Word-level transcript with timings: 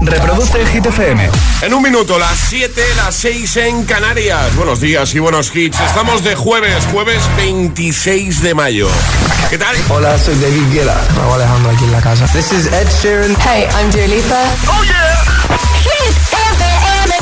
Reproduce 0.00 0.60
el 0.60 0.68
Hit 0.68 0.86
FM. 0.86 1.30
En 1.62 1.74
un 1.74 1.82
minuto, 1.82 2.18
las 2.18 2.38
7, 2.48 2.82
las 2.96 3.14
6 3.14 3.56
en 3.58 3.84
Canarias. 3.84 4.54
Buenos 4.56 4.80
días 4.80 5.14
y 5.14 5.18
buenos 5.18 5.54
hits. 5.54 5.78
Estamos 5.80 6.24
de 6.24 6.34
jueves, 6.34 6.86
jueves 6.90 7.22
26 7.36 8.42
de 8.42 8.54
mayo. 8.54 8.88
¿Qué 9.48 9.58
tal? 9.58 9.76
Hola, 9.88 10.18
soy 10.18 10.34
David 10.36 10.72
Guetta. 10.72 11.00
Raúl 11.16 11.34
Alejandro 11.34 11.70
aquí 11.70 11.84
en 11.84 11.92
la 11.92 12.00
casa. 12.00 12.26
This 12.26 12.52
is 12.52 12.66
Ed 12.66 12.88
Sheeran. 13.02 13.36
Hey, 13.44 13.68
I'm 13.78 13.90
Dua 13.90 14.06
Lipa. 14.06 14.42
¡Oh, 14.68 14.82
yeah! 14.84 15.24
Hit 15.82 16.16
FM. 16.32 17.14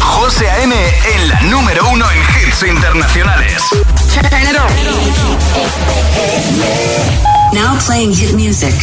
José 0.00 0.50
A.M. 0.50 0.74
en 1.14 1.28
la 1.28 1.40
número 1.42 1.88
uno 1.88 2.04
en 2.10 2.20
hits 2.20 2.62
internacionales. 2.62 3.62
Turn 4.12 4.42
it 4.42 4.56
on. 7.26 7.31
Now 7.52 7.78
playing 7.86 8.14
hit 8.14 8.32
music. 8.32 8.74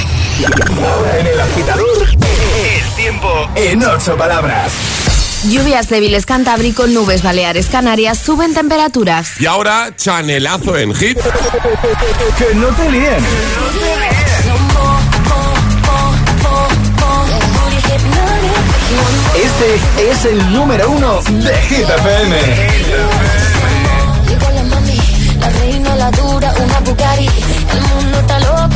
En 1.19 1.27
el 1.27 1.39
agitador, 1.39 2.07
el 2.09 2.95
tiempo 2.95 3.49
en 3.55 3.83
ocho 3.83 4.15
palabras. 4.15 4.71
Lluvias 5.49 5.89
débiles 5.89 6.25
Cantábrico, 6.25 6.85
nubes 6.87 7.23
Baleares, 7.23 7.67
Canarias, 7.67 8.19
suben 8.19 8.53
temperaturas. 8.53 9.39
Y 9.39 9.45
ahora, 9.47 9.89
chanelazo 9.95 10.77
en 10.77 10.93
hit. 10.93 11.17
Que 12.37 12.55
no 12.55 12.67
te 12.67 12.91
líen. 12.91 13.25
Este 19.35 20.11
es 20.11 20.25
el 20.25 20.53
número 20.53 20.91
uno 20.91 21.21
de 21.23 21.55
Hit 21.63 21.89
FM. 21.89 22.37
Llegó 24.27 24.51
la 24.51 24.63
mami, 24.63 24.99
la 25.39 25.49
reina, 25.49 25.95
la 25.95 26.11
dura, 26.11 26.53
una 26.59 26.79
Bugatti. 26.81 27.48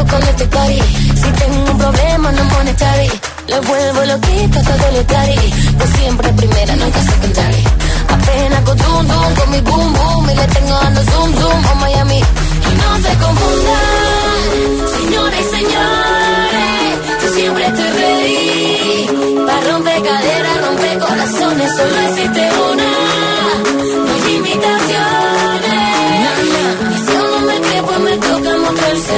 Con 0.10 0.22
este 0.22 0.46
party. 0.46 0.82
Si 1.16 1.30
tengo 1.40 1.72
un 1.72 1.78
problema, 1.78 2.32
no 2.32 2.44
monetary. 2.44 3.10
Le 3.48 3.60
vuelvo 3.62 4.06
loquito 4.06 4.60
todo 4.62 4.92
lo 4.96 5.08
cari. 5.08 5.54
Pues 5.78 5.90
siempre 5.98 6.34
primera, 6.34 6.76
nunca 6.76 7.02
secondary. 7.02 7.64
Apenas 8.10 8.62
con 8.62 8.78
zoom, 8.80 9.08
zoom, 9.08 9.34
con 9.36 9.50
mi 9.52 9.62
boom, 9.62 9.94
boom. 9.94 10.30
Y 10.30 10.36
le 10.36 10.48
tengo 10.48 10.76
dando 10.82 11.02
zoom, 11.04 11.34
zoom 11.40 11.66
a 11.66 11.76
Miami. 11.76 12.20
Y 12.20 12.76
no 12.82 12.90
se 13.06 13.18
confundan, 13.23 14.60
señores 15.00 15.45
señores. 15.58 16.94
Yo 17.23 17.34
siempre 17.34 17.66
estoy 17.66 17.90
ready. 18.02 19.45
Para 19.48 19.62
romper 19.72 20.04
caderas, 20.04 20.62
romper 20.67 21.00
corazones, 21.00 21.72
solo 21.78 22.00
existe 22.08 22.50
una. 22.72 22.84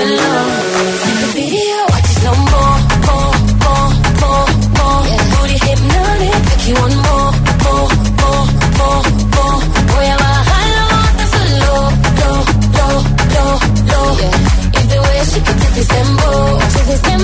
No. 0.06 0.75
She 15.88 16.98
can 17.02 17.15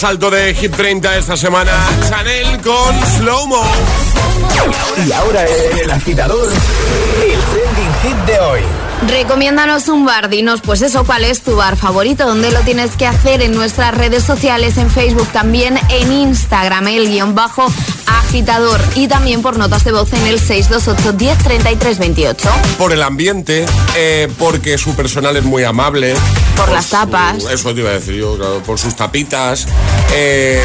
más 0.00 0.10
alto 0.10 0.30
de 0.30 0.54
Hit 0.54 0.74
30 0.74 1.18
esta 1.18 1.36
semana. 1.36 1.72
Chanel 2.08 2.60
con 2.62 3.06
Slow 3.18 3.46
Mo. 3.46 3.62
Y 5.06 5.12
ahora 5.12 5.44
en 5.44 5.78
el 5.78 5.90
agitador, 5.90 6.48
el 6.50 7.40
trending 7.40 7.94
hit 8.02 8.16
de 8.26 8.40
hoy. 8.40 8.60
Recomiéndanos 9.08 9.88
un 9.88 10.04
bar, 10.04 10.28
dinos 10.28 10.60
pues 10.62 10.82
eso, 10.82 11.04
cuál 11.04 11.24
es 11.24 11.42
tu 11.42 11.56
bar 11.56 11.76
favorito, 11.76 12.26
dónde 12.26 12.50
lo 12.50 12.60
tienes 12.60 12.96
que 12.96 13.06
hacer 13.06 13.42
en 13.42 13.52
nuestras 13.52 13.94
redes 13.94 14.24
sociales, 14.24 14.76
en 14.76 14.90
Facebook, 14.90 15.28
también 15.28 15.78
en 15.88 16.12
Instagram, 16.12 16.88
el 16.88 17.08
guion 17.08 17.34
bajo 17.34 17.66
agitador 18.30 18.80
y 18.94 19.08
también 19.08 19.42
por 19.42 19.58
notas 19.58 19.82
de 19.82 19.90
voz 19.90 20.12
en 20.12 20.24
el 20.28 20.38
628 20.38 21.12
10 21.14 21.38
33 21.38 21.98
28. 21.98 22.48
Por 22.78 22.92
el 22.92 23.02
ambiente, 23.02 23.66
eh, 23.96 24.28
porque 24.38 24.78
su 24.78 24.94
personal 24.94 25.36
es 25.36 25.42
muy 25.44 25.64
amable. 25.64 26.14
Por 26.56 26.70
las 26.70 26.84
su- 26.86 26.90
tapas. 26.92 27.42
eso 27.52 27.74
te 27.74 27.80
iba 27.80 27.90
a 27.90 27.94
decir 27.94 28.14
yo, 28.14 28.36
claro, 28.36 28.62
por 28.62 28.78
sus 28.78 28.94
tapitas. 28.94 29.66
eh, 30.14 30.62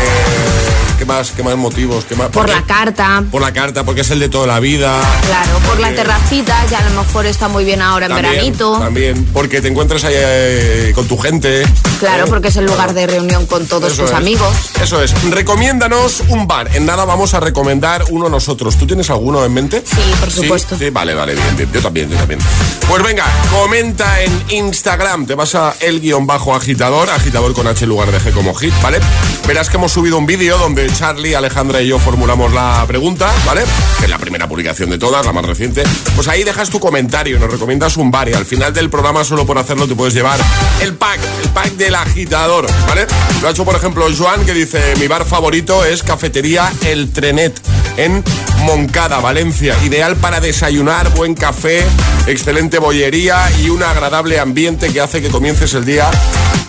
¿Qué 0.97 1.05
más? 1.05 1.31
¿Qué 1.31 1.43
más 1.43 1.55
motivos? 1.57 2.05
¿Qué 2.05 2.15
más? 2.15 2.29
Por 2.29 2.49
la 2.49 2.63
carta, 2.63 3.23
Por 3.31 3.41
la 3.41 3.51
carta, 3.53 3.83
porque 3.83 4.01
es 4.01 4.09
el 4.11 4.19
de 4.19 4.29
toda 4.29 4.47
la 4.47 4.59
vida. 4.59 4.99
claro, 5.25 5.59
por 5.67 5.79
la 5.79 5.93
terracita, 5.93 6.55
que 6.69 6.75
a 6.75 6.89
lo 6.89 7.01
mejor 7.01 7.25
está 7.25 7.47
muy 7.47 7.65
bien 7.65 7.81
ahora 7.81 8.05
en 8.05 8.15
veranito. 8.15 8.77
También, 8.79 9.25
porque 9.33 9.61
te 9.61 9.67
encuentras 9.67 10.03
ahí 10.05 10.13
eh, 10.17 10.91
con 10.95 11.07
tu 11.07 11.17
gente. 11.17 11.63
Claro, 11.99 12.25
¿eh? 12.25 12.29
porque 12.29 12.47
es 12.47 12.55
el 12.55 12.65
lugar 12.65 12.93
de 12.93 13.07
reunión 13.07 13.45
con 13.45 13.65
todos 13.67 13.91
Eso 13.93 14.03
tus 14.03 14.11
es. 14.11 14.17
amigos. 14.17 14.55
Eso 14.81 15.01
es. 15.01 15.13
Recomiéndanos 15.29 16.21
un 16.29 16.47
bar. 16.47 16.69
En 16.75 16.85
nada 16.85 17.05
vamos 17.05 17.33
a 17.33 17.39
recomendar 17.39 18.03
uno 18.09 18.29
nosotros. 18.29 18.77
¿Tú 18.77 18.87
tienes 18.87 19.09
alguno 19.09 19.43
en 19.45 19.53
mente? 19.53 19.83
Sí, 19.85 20.01
por 20.19 20.31
supuesto. 20.31 20.77
Sí, 20.77 20.89
vale, 20.89 21.13
vale, 21.13 21.33
bien, 21.35 21.57
bien. 21.57 21.71
Yo 21.73 21.81
también, 21.81 22.09
yo 22.09 22.17
también. 22.17 22.39
Pues 22.87 23.03
venga, 23.03 23.25
comenta 23.51 24.21
en 24.21 24.31
Instagram. 24.49 25.25
Te 25.25 25.35
vas 25.35 25.55
a 25.55 25.75
el 25.81 25.99
guion 26.01 26.25
bajo 26.25 26.55
agitador, 26.55 27.09
agitador 27.09 27.53
con 27.53 27.67
H 27.67 27.83
en 27.83 27.89
lugar 27.89 28.11
de 28.11 28.19
G 28.19 28.31
como 28.33 28.53
hit, 28.55 28.73
¿vale? 28.81 28.99
Verás 29.47 29.69
que 29.69 29.77
hemos 29.77 29.91
subido 29.91 30.17
un 30.17 30.25
vídeo 30.25 30.57
donde 30.57 30.84
Charlie, 30.93 31.35
Alejandra 31.35 31.81
y 31.81 31.87
yo 31.87 31.99
formulamos 31.99 32.53
la 32.53 32.83
pregunta, 32.87 33.31
¿vale? 33.45 33.61
Que 33.99 34.05
es 34.05 34.09
la 34.09 34.17
primera 34.17 34.47
publicación 34.47 34.89
de 34.89 34.97
todas, 34.97 35.25
la 35.25 35.33
más 35.33 35.45
reciente. 35.45 35.83
Pues 36.15 36.27
ahí 36.27 36.43
dejas 36.43 36.69
tu 36.69 36.79
comentario, 36.79 37.39
nos 37.39 37.51
recomiendas 37.51 37.97
un 37.97 38.11
bar 38.11 38.29
y 38.29 38.33
al 38.33 38.45
final 38.45 38.73
del 38.73 38.89
programa, 38.89 39.23
solo 39.23 39.45
por 39.45 39.57
hacerlo, 39.57 39.87
te 39.87 39.95
puedes 39.95 40.13
llevar 40.13 40.39
el 40.81 40.93
pack, 40.95 41.19
el 41.43 41.49
pack 41.49 41.71
del 41.73 41.95
agitador, 41.95 42.67
¿vale? 42.87 43.07
Lo 43.41 43.47
ha 43.47 43.51
hecho, 43.51 43.65
por 43.65 43.75
ejemplo, 43.75 44.05
Joan, 44.17 44.45
que 44.45 44.53
dice: 44.53 44.95
Mi 44.99 45.07
bar 45.07 45.25
favorito 45.25 45.85
es 45.85 46.03
Cafetería 46.03 46.71
El 46.83 47.11
Trenet. 47.11 47.59
en 47.97 48.23
Moncada, 48.63 49.19
Valencia. 49.19 49.75
Ideal 49.83 50.15
para 50.15 50.39
desayunar, 50.39 51.13
buen 51.13 51.35
café, 51.35 51.85
excelente 52.27 52.79
bollería 52.79 53.49
y 53.61 53.69
un 53.69 53.83
agradable 53.83 54.39
ambiente 54.39 54.91
que 54.91 55.01
hace 55.01 55.21
que 55.21 55.29
comiences 55.29 55.73
el 55.73 55.85
día 55.85 56.09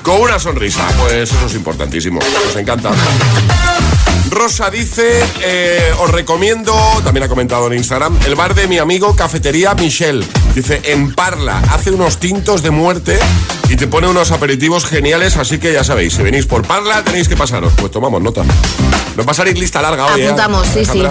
con 0.02 0.20
una 0.20 0.38
sonrisa. 0.38 0.86
Pues 0.98 1.14
eso 1.14 1.46
es 1.46 1.54
importantísimo. 1.54 2.20
Nos 2.20 2.56
encanta. 2.56 2.90
Rosa 4.36 4.68
dice, 4.68 5.18
eh, 5.42 5.94
os 5.98 6.10
recomiendo, 6.10 6.74
también 7.02 7.24
ha 7.24 7.28
comentado 7.28 7.68
en 7.68 7.72
Instagram, 7.78 8.18
el 8.26 8.34
bar 8.34 8.54
de 8.54 8.68
mi 8.68 8.76
amigo 8.76 9.16
Cafetería 9.16 9.74
Michelle. 9.74 10.26
Dice, 10.54 10.82
en 10.84 11.14
Parla, 11.14 11.62
hace 11.70 11.90
unos 11.90 12.18
tintos 12.18 12.62
de 12.62 12.70
muerte 12.70 13.18
y 13.70 13.76
te 13.76 13.86
pone 13.86 14.08
unos 14.08 14.32
aperitivos 14.32 14.84
geniales, 14.84 15.38
así 15.38 15.58
que 15.58 15.72
ya 15.72 15.84
sabéis, 15.84 16.12
si 16.12 16.22
venís 16.22 16.44
por 16.44 16.66
Parla 16.66 17.02
tenéis 17.02 17.28
que 17.28 17.36
pasaros. 17.36 17.72
Pues 17.78 17.90
tomamos 17.90 18.20
nota. 18.20 18.44
Nos 19.16 19.26
va 19.26 19.30
a 19.30 19.34
salir 19.34 19.56
lista 19.56 19.80
larga 19.80 20.04
hoy. 20.04 20.20
¿eh? 20.20 20.26
Apuntamos, 20.26 20.66
sí, 20.66 20.84
sí. 20.84 21.02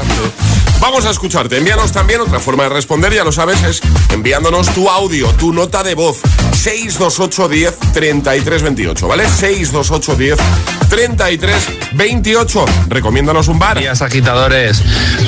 Vamos 0.80 1.06
a 1.06 1.10
escucharte. 1.10 1.58
Envíanos 1.58 1.92
también 1.92 2.22
otra 2.22 2.40
forma 2.40 2.64
de 2.64 2.70
responder, 2.70 3.14
ya 3.14 3.24
lo 3.24 3.32
sabes, 3.32 3.64
es 3.64 3.82
enviándonos 4.12 4.74
tu 4.74 4.90
audio, 4.90 5.28
tu 5.34 5.54
nota 5.54 5.84
de 5.84 5.96
voz. 5.96 6.22
628 6.54 7.50
10 7.50 7.80
33 7.94 8.62
28, 8.62 9.08
¿vale? 9.08 9.28
628 9.28 10.16
10 10.16 10.38
33 10.90 11.56
28. 11.94 12.66
Recomiéndanos 12.90 13.48
un 13.48 13.60
bar. 13.60 13.80
Días 13.80 14.02
agitadores. 14.02 14.82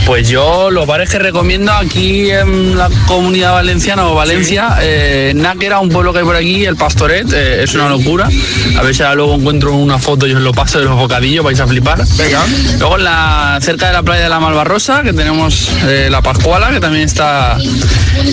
Pues 0.06 0.30
yo 0.30 0.70
los 0.72 0.88
bares 0.88 1.10
que 1.10 1.20
recomiendo 1.20 1.72
aquí 1.72 2.30
en 2.30 2.78
la 2.78 2.90
comunidad 3.08 3.54
valenciana 3.54 4.08
o 4.08 4.16
Valencia, 4.16 4.78
eh, 4.82 5.34
Náquera, 5.36 5.80
un 5.80 5.90
pueblo 5.90 6.14
que 6.14 6.20
hay 6.20 6.26
por 6.26 6.36
aquí, 6.36 6.66
el 6.66 6.76
Pastoret, 6.76 7.28
eh, 7.34 7.64
es 7.64 7.74
una 7.76 7.90
locura. 7.90 8.30
A 8.78 8.82
ver 8.84 8.96
si 8.96 9.04
ahora 9.04 9.16
luego 9.16 9.36
encuentro 9.36 9.74
una 9.74 9.98
foto 10.00 10.28
y 10.28 10.34
os 10.34 10.42
lo 10.42 10.54
paso 10.54 10.80
de 10.80 10.86
los 10.86 10.96
bocadillos, 10.96 11.44
vais 11.44 11.60
a 11.60 11.68
flipar. 11.68 12.04
Venga. 12.18 12.46
Luego 12.80 12.98
en 12.98 13.04
la, 13.04 13.60
cerca 13.62 13.88
de 13.88 13.94
la 13.94 14.04
playa 14.04 14.24
de 14.24 14.30
la 14.30 14.40
Malvarrosa, 14.40 15.04
que 15.04 15.14
tenemos 15.14 15.37
eh, 15.84 16.08
la 16.10 16.22
Pascuala, 16.22 16.72
que 16.72 16.80
también 16.80 17.06
está 17.06 17.58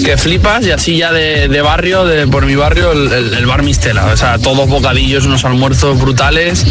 que 0.04 0.16
flipas, 0.16 0.64
y 0.66 0.70
así 0.70 0.96
ya 0.96 1.12
de, 1.12 1.60
barrio, 1.60 2.04
de, 2.04 2.26
por 2.26 2.46
mi 2.46 2.54
barrio, 2.54 2.92
el, 2.92 3.46
bar 3.46 3.62
Mistela. 3.62 4.06
O 4.06 4.16
sea, 4.16 4.38
todos 4.38 4.68
bocadillos, 4.68 5.26
unos 5.26 5.44
almuerzos 5.44 6.00
brutales. 6.00 6.64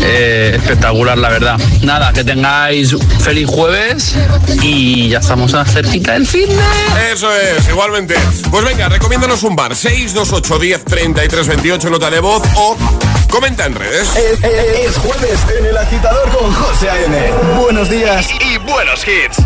Eh, 0.00 0.52
espectacular, 0.56 1.16
la 1.16 1.28
verdad. 1.28 1.60
Nada, 1.82 2.12
que 2.12 2.24
tengáis 2.24 2.94
feliz 3.20 3.48
jueves 3.48 4.14
y 4.62 5.08
ya 5.08 5.18
estamos 5.18 5.54
a 5.54 5.64
cerquita 5.64 6.12
del 6.12 6.26
fin. 6.26 6.48
Eso 7.12 7.28
es, 7.34 7.68
igualmente. 7.68 8.14
Pues 8.50 8.64
venga, 8.64 8.88
recomiéndanos 8.88 9.42
un 9.42 9.56
bar. 9.56 9.74
628 9.74 10.58
10 10.58 10.84
33 10.84 11.48
28, 11.48 11.90
nota 11.90 12.10
de 12.10 12.20
voz 12.20 12.42
o 12.56 12.76
comenta 13.30 13.66
en 13.66 13.74
redes. 13.74 14.08
Es, 14.16 14.42
es- 14.42 14.88
es 14.90 14.96
jueves 14.98 15.38
en 15.58 15.66
el 15.66 15.76
agitador 15.76 16.28
con 16.30 16.52
José 16.52 16.90
A.M. 16.90 17.32
Buenos 17.60 17.88
días 17.90 18.28
y 18.40 18.58
buenos 18.58 19.04
hits. 19.06 19.38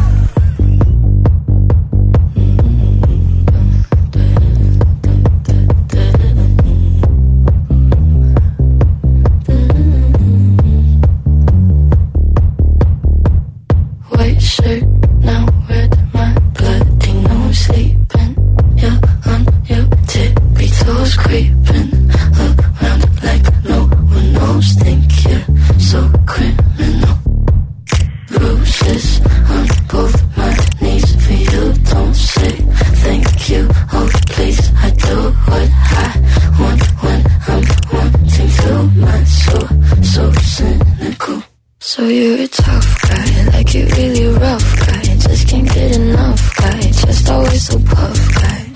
So 42.00 42.06
you're 42.06 42.44
a 42.44 42.48
tough 42.48 43.02
guy, 43.02 43.44
like 43.52 43.74
you 43.74 43.84
really 43.84 44.28
rough 44.38 44.78
guy. 44.86 45.02
Just 45.02 45.48
can't 45.48 45.68
get 45.68 45.96
enough 45.96 46.56
guy, 46.56 46.80
just 46.80 47.28
always 47.28 47.66
so 47.66 47.78
puff 47.78 48.34
guy. 48.34 48.70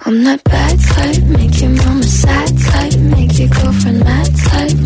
I'm 0.00 0.24
that 0.24 0.44
bad 0.44 0.78
type, 0.80 1.22
make 1.24 1.60
your 1.60 1.70
mama 1.70 2.02
sad 2.02 2.48
type, 2.58 2.98
make 2.98 3.38
your 3.38 3.48
girlfriend 3.48 4.00
mad 4.00 4.30
type, 4.36 4.76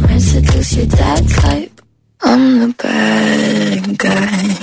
your 0.76 0.86
dad 0.86 1.28
type. 1.28 1.80
I'm 2.20 2.60
the 2.60 2.74
bad 2.78 3.98
guy. 3.98 4.56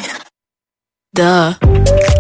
Duh. 1.14 2.17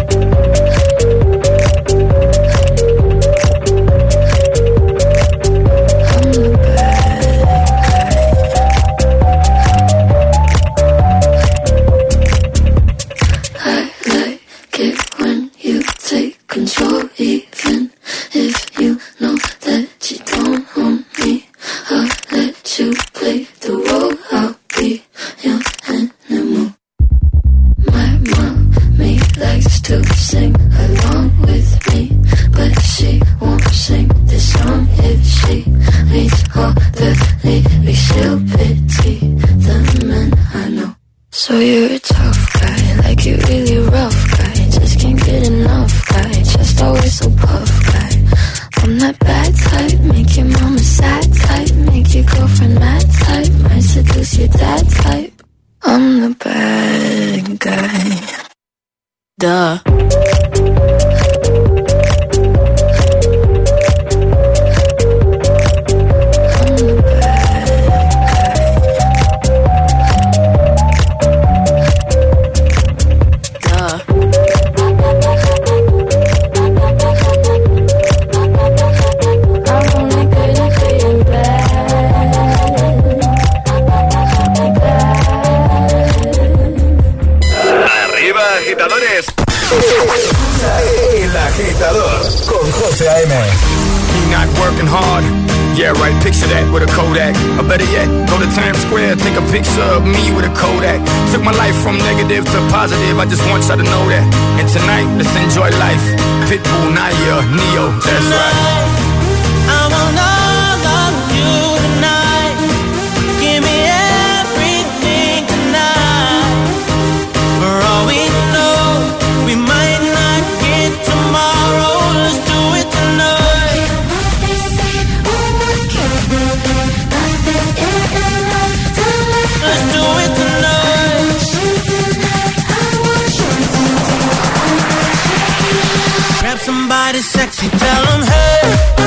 Somebody 136.67 137.21
sexy, 137.21 137.69
tell 137.69 138.05
them, 138.07 138.24
hey, 138.24 139.06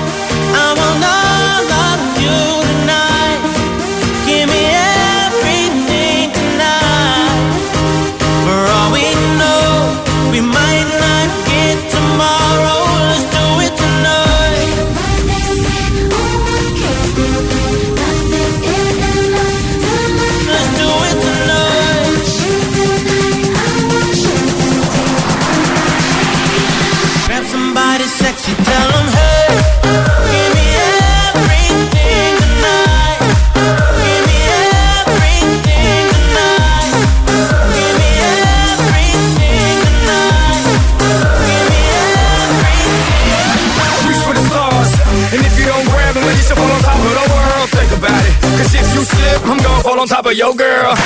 on 50.01 50.07
top 50.07 50.25
of 50.25 50.33
your 50.33 50.55
girl. 50.57 50.97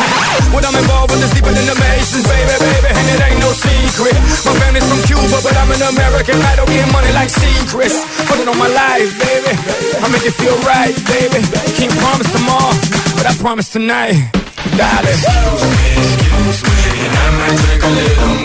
when 0.55 0.63
I'm 0.63 0.71
involved 0.71 1.11
with 1.11 1.19
this 1.19 1.35
deeper 1.35 1.51
than 1.51 1.67
the 1.67 1.75
Masons, 1.75 2.23
baby, 2.23 2.55
baby. 2.63 2.89
And 2.95 3.05
it 3.11 3.19
ain't 3.27 3.41
no 3.43 3.51
secret. 3.51 4.15
My 4.47 4.55
family's 4.55 4.87
from 4.87 5.03
Cuba, 5.03 5.35
but 5.43 5.51
I'm 5.51 5.67
an 5.67 5.83
American. 5.83 6.39
I 6.39 6.55
don't 6.55 6.71
get 6.71 6.87
money 6.95 7.11
like 7.11 7.27
secrets. 7.27 7.99
Put 8.23 8.39
it 8.39 8.47
on 8.47 8.55
my 8.55 8.71
life, 8.71 9.11
baby. 9.19 9.51
I 9.99 10.07
make 10.07 10.23
it 10.23 10.31
feel 10.39 10.55
right, 10.63 10.95
baby. 11.11 11.43
Can't 11.75 11.91
promise 11.99 12.31
tomorrow, 12.31 12.71
but 13.19 13.27
I 13.27 13.35
promise 13.35 13.67
tonight. 13.67 14.15
Darling. 14.79 15.11
Excuse 15.11 15.59
me, 15.75 15.91
excuse 16.55 16.83
me, 16.87 16.95
and 17.03 17.15
I 17.19 17.27
might 17.35 17.55
drink 17.67 17.83
a 17.83 17.91
little 17.99 18.44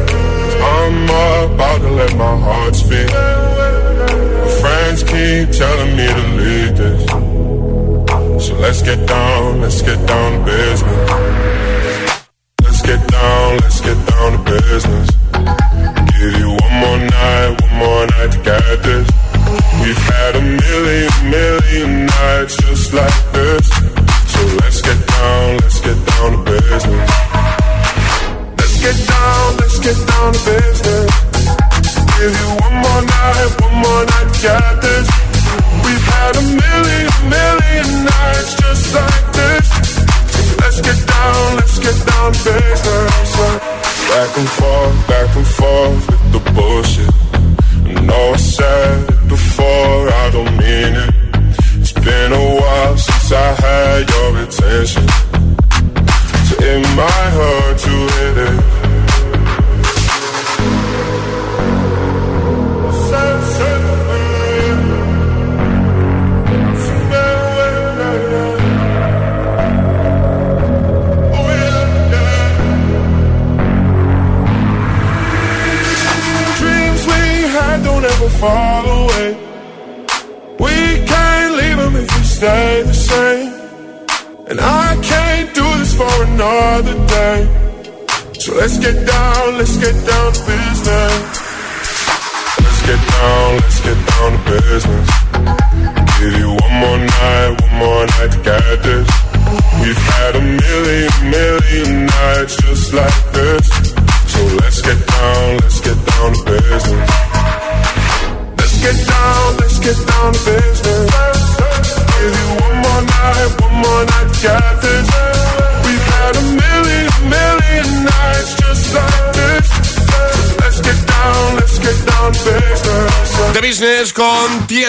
I'm 0.91 1.53
about 1.53 1.81
to 1.81 1.89
let 1.89 2.15
my 2.17 2.37
heart 2.37 2.75
speak. 2.75 3.07
My 3.07 4.49
friends 4.61 5.03
keep 5.03 5.49
telling 5.51 5.95
me 5.95 6.07
to 6.07 6.25
leave 6.39 6.77
this. 6.77 8.45
So 8.45 8.55
let's 8.55 8.81
get 8.81 9.07
down, 9.07 9.61
let's 9.61 9.81
get 9.81 10.05
down 10.07 10.39
to 10.39 10.45
business. 10.45 11.50
shatters 34.41 35.30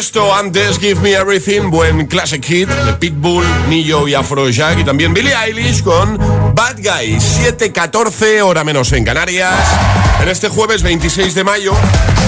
Tiesto. 0.03 0.35
Antes 0.35 0.81
Give 0.81 1.01
Me 1.01 1.13
Everything, 1.13 1.71
buen 1.71 2.07
classic 2.07 2.45
hit 2.45 2.69
de 2.69 2.93
Pitbull, 2.95 3.45
Nillo 3.69 4.09
y 4.09 4.15
Afrojack. 4.15 4.81
Y 4.81 4.85
también 4.85 5.15
Billie 5.15 5.33
Eilish 5.33 5.85
con 5.85 6.19
Bad 6.57 6.79
Guy. 6.79 7.19
7.14, 7.19 8.43
hora 8.43 8.65
menos 8.65 8.91
en 8.93 9.05
Canarias. 9.05 9.55
En 10.21 10.29
este 10.29 10.49
jueves 10.49 10.83
26 10.83 11.37
de 11.37 11.45
mayo 11.45 11.73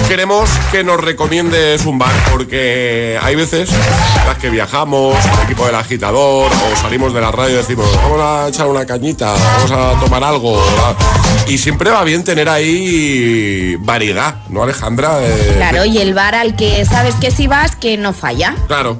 queremos 0.07 0.49
que 0.71 0.85
nos 0.85 1.01
recomiendes 1.01 1.85
un 1.85 1.99
bar 1.99 2.13
porque 2.31 3.19
hay 3.21 3.35
veces 3.35 3.69
las 4.25 4.37
que 4.37 4.49
viajamos, 4.49 5.17
el 5.25 5.43
equipo 5.43 5.65
del 5.65 5.75
agitador 5.75 6.49
o 6.49 6.75
salimos 6.77 7.13
de 7.13 7.19
la 7.19 7.31
radio 7.31 7.55
y 7.55 7.57
decimos 7.57 7.89
vamos 8.03 8.21
a 8.21 8.47
echar 8.47 8.67
una 8.67 8.85
cañita, 8.85 9.33
vamos 9.33 9.71
a 9.71 9.99
tomar 9.99 10.23
algo. 10.23 10.61
Y 11.47 11.59
siempre 11.59 11.91
va 11.91 12.03
bien 12.03 12.23
tener 12.23 12.49
ahí 12.49 13.75
variedad, 13.79 14.35
¿no, 14.49 14.63
Alejandra? 14.63 15.19
Eh, 15.21 15.53
Claro, 15.57 15.85
y 15.85 15.99
el 15.99 16.13
bar 16.15 16.33
al 16.33 16.55
que 16.55 16.83
sabes 16.85 17.15
que 17.15 17.29
si 17.29 17.45
vas, 17.47 17.75
que 17.75 17.97
no 17.97 18.13
falla. 18.13 18.55
Claro, 18.67 18.99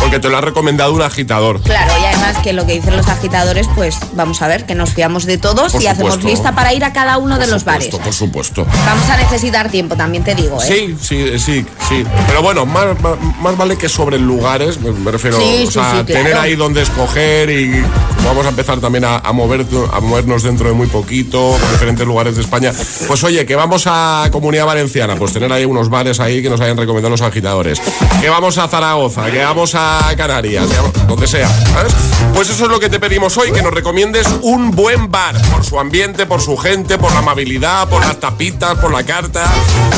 porque 0.00 0.18
te 0.18 0.28
lo 0.28 0.36
ha 0.36 0.40
recomendado 0.40 0.92
un 0.92 1.02
agitador. 1.02 1.60
Claro, 1.62 1.92
y 2.02 2.04
además 2.04 2.38
que 2.42 2.52
lo 2.52 2.66
que 2.66 2.72
dicen 2.74 2.96
los 2.96 3.06
agitadores, 3.08 3.68
pues 3.76 3.96
vamos 4.14 4.42
a 4.42 4.48
ver, 4.48 4.66
que 4.66 4.74
nos 4.74 4.90
fiamos 4.90 5.24
de 5.24 5.38
todos 5.38 5.72
Por 5.72 5.82
y 5.82 5.86
hacemos 5.86 6.22
lista 6.24 6.52
para 6.54 6.74
ir 6.74 6.84
a 6.84 6.92
cada 6.92 7.16
uno 7.18 7.38
de 7.38 7.46
los 7.46 7.64
bares. 7.64 7.88
Por 7.94 8.12
supuesto. 8.12 8.66
Vamos 8.86 9.08
a 9.08 9.16
necesitar 9.16 9.70
tiempo, 9.70 9.94
también 9.96 10.24
te 10.24 10.34
digo, 10.34 10.60
¿eh? 10.62 10.66
Sí, 10.66 10.96
sí, 11.00 11.38
sí, 11.38 11.64
sí. 11.88 12.04
Pero 12.26 12.42
bueno, 12.42 12.66
más, 12.66 12.86
más, 13.00 13.14
más 13.40 13.56
vale 13.56 13.76
que 13.78 13.88
sobre 13.88 14.18
lugares, 14.18 14.80
me, 14.80 14.90
me 14.90 15.12
refiero 15.12 15.38
Sí, 15.38 15.62
o 15.62 15.66
sí, 15.66 15.72
sea, 15.74 15.84
sí, 16.00 16.04
claro. 16.04 16.06
tener 16.06 16.36
ahí 16.36 16.56
donde 16.56 16.82
escoger 16.82 17.50
y 17.50 17.82
vamos 18.24 18.44
a 18.46 18.48
empezar 18.48 18.80
también 18.80 19.04
a, 19.04 19.18
a, 19.18 19.32
mover, 19.32 19.64
a 19.92 20.00
movernos 20.00 20.42
dentro 20.42 20.68
de 20.68 20.74
muy 20.74 20.88
poquito, 20.88 21.56
lugares 22.04 22.36
de 22.36 22.42
España. 22.42 22.72
Pues 23.06 23.22
oye, 23.24 23.44
que 23.46 23.56
vamos 23.56 23.84
a 23.86 24.28
Comunidad 24.32 24.66
Valenciana, 24.66 25.16
pues 25.16 25.32
tener 25.32 25.52
ahí 25.52 25.64
unos 25.64 25.88
bares 25.88 26.20
ahí 26.20 26.42
que 26.42 26.50
nos 26.50 26.60
hayan 26.60 26.76
recomendado 26.76 27.10
los 27.10 27.22
agitadores. 27.22 27.80
Que 28.20 28.28
vamos 28.28 28.58
a 28.58 28.68
Zaragoza, 28.68 29.30
que 29.30 29.42
vamos 29.42 29.74
a 29.74 30.12
Canarias, 30.16 30.66
donde 31.06 31.26
sea. 31.26 31.48
Pues 32.34 32.50
eso 32.50 32.64
es 32.64 32.70
lo 32.70 32.80
que 32.80 32.88
te 32.88 32.98
pedimos 32.98 33.36
hoy, 33.36 33.52
que 33.52 33.62
nos 33.62 33.72
recomiendes 33.72 34.26
un 34.42 34.70
buen 34.70 35.10
bar, 35.10 35.40
por 35.50 35.64
su 35.64 35.78
ambiente, 35.78 36.26
por 36.26 36.40
su 36.40 36.56
gente, 36.56 36.98
por 36.98 37.12
la 37.12 37.18
amabilidad, 37.18 37.88
por 37.88 38.00
las 38.00 38.18
tapitas, 38.18 38.78
por 38.78 38.92
la 38.92 39.04
carta. 39.04 39.44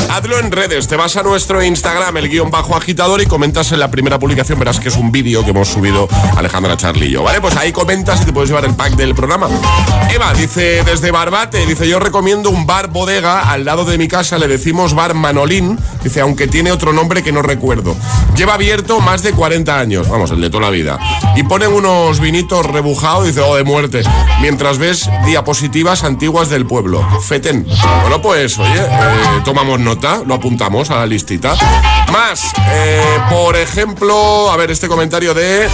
Hazlo 0.09 0.39
en 0.39 0.51
redes, 0.51 0.87
te 0.87 0.95
vas 0.95 1.15
a 1.17 1.23
nuestro 1.23 1.63
Instagram, 1.63 2.17
el 2.17 2.29
guion 2.29 2.51
bajo 2.51 2.75
agitador, 2.75 3.21
y 3.21 3.25
comentas 3.25 3.71
en 3.71 3.79
la 3.79 3.89
primera 3.89 4.19
publicación, 4.19 4.59
verás 4.59 4.79
que 4.79 4.89
es 4.89 4.95
un 4.95 5.11
vídeo 5.11 5.43
que 5.43 5.51
hemos 5.51 5.67
subido 5.67 6.07
Alejandra 6.35 6.75
yo, 7.09 7.23
¿vale? 7.23 7.39
Pues 7.41 7.55
ahí 7.55 7.71
comentas 7.71 8.21
y 8.21 8.25
te 8.25 8.33
puedes 8.33 8.49
llevar 8.49 8.65
el 8.65 8.75
pack 8.75 8.95
del 8.95 9.13
programa. 9.13 9.47
Eva 10.13 10.33
dice, 10.33 10.83
desde 10.83 11.11
Barbate, 11.11 11.65
yo 11.85 11.99
recomiendo 11.99 12.49
un 12.49 12.65
bar 12.65 12.87
bodega 12.89 13.51
al 13.51 13.65
lado 13.65 13.85
de 13.85 13.97
mi 13.97 14.07
casa, 14.07 14.37
le 14.37 14.47
decimos 14.47 14.93
bar 14.93 15.13
Manolín, 15.13 15.77
dice, 16.03 16.21
aunque 16.21 16.47
tiene 16.47 16.71
otro 16.71 16.93
nombre 16.93 17.23
que 17.23 17.31
no 17.31 17.41
recuerdo. 17.41 17.95
Lleva 18.35 18.55
abierto 18.55 18.99
más 18.99 19.21
de 19.21 19.33
40 19.33 19.77
años, 19.77 20.09
vamos, 20.09 20.31
el 20.31 20.41
de 20.41 20.49
toda 20.49 20.63
la 20.63 20.69
vida. 20.69 20.97
Y 21.35 21.43
ponen 21.43 21.71
unos 21.73 22.19
vinitos 22.19 22.65
rebujados, 22.65 23.27
dice, 23.27 23.41
oh, 23.41 23.55
de 23.55 23.63
muerte, 23.63 24.01
mientras 24.41 24.77
ves 24.77 25.09
diapositivas 25.25 26.03
antiguas 26.03 26.49
del 26.49 26.65
pueblo. 26.65 27.05
Feten. 27.21 27.65
Bueno, 28.01 28.21
pues, 28.21 28.57
oye, 28.57 28.79
eh, 28.79 29.41
tomamos 29.45 29.79
nota, 29.79 30.21
lo 30.25 30.35
apuntamos 30.35 30.89
a 30.89 30.95
la 30.95 31.05
listita. 31.05 31.55
Más, 32.11 32.53
eh, 32.71 33.01
por 33.29 33.55
ejemplo, 33.55 34.51
a 34.51 34.57
ver, 34.57 34.71
este 34.71 34.87
comentario 34.87 35.33
de 35.33 35.67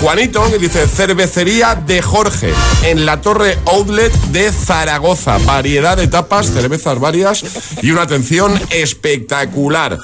Juanito, 0.00 0.44
que 0.50 0.58
dice, 0.58 0.88
cervecería 0.88 1.74
de 1.74 2.02
Jorge, 2.02 2.52
en 2.82 3.06
la 3.06 3.20
torre 3.20 3.58
outlet 3.66 4.12
de 4.32 4.50
Zaragoza. 4.50 5.31
Variedad 5.38 5.96
de 5.96 6.06
tapas, 6.06 6.50
cervezas 6.52 6.98
varias 6.98 7.44
y 7.82 7.90
una 7.90 8.02
atención 8.02 8.58
espectacular. 8.70 9.98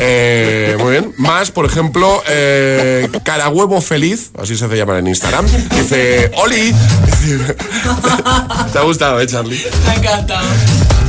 Eh, 0.00 0.76
muy 0.78 0.92
bien. 0.92 1.14
Más, 1.16 1.50
por 1.50 1.66
ejemplo, 1.66 2.22
eh, 2.28 3.08
Carahuevo 3.24 3.80
Feliz, 3.80 4.30
así 4.38 4.56
se 4.56 4.64
hace 4.64 4.76
llamar 4.76 4.98
en 4.98 5.08
Instagram. 5.08 5.46
Dice, 5.46 6.30
Oli. 6.36 6.72
¿Te 8.72 8.78
ha 8.78 8.82
gustado, 8.82 9.20
eh, 9.20 9.26
Charlie? 9.26 9.60
Me 9.86 9.94
encanta. 9.94 10.40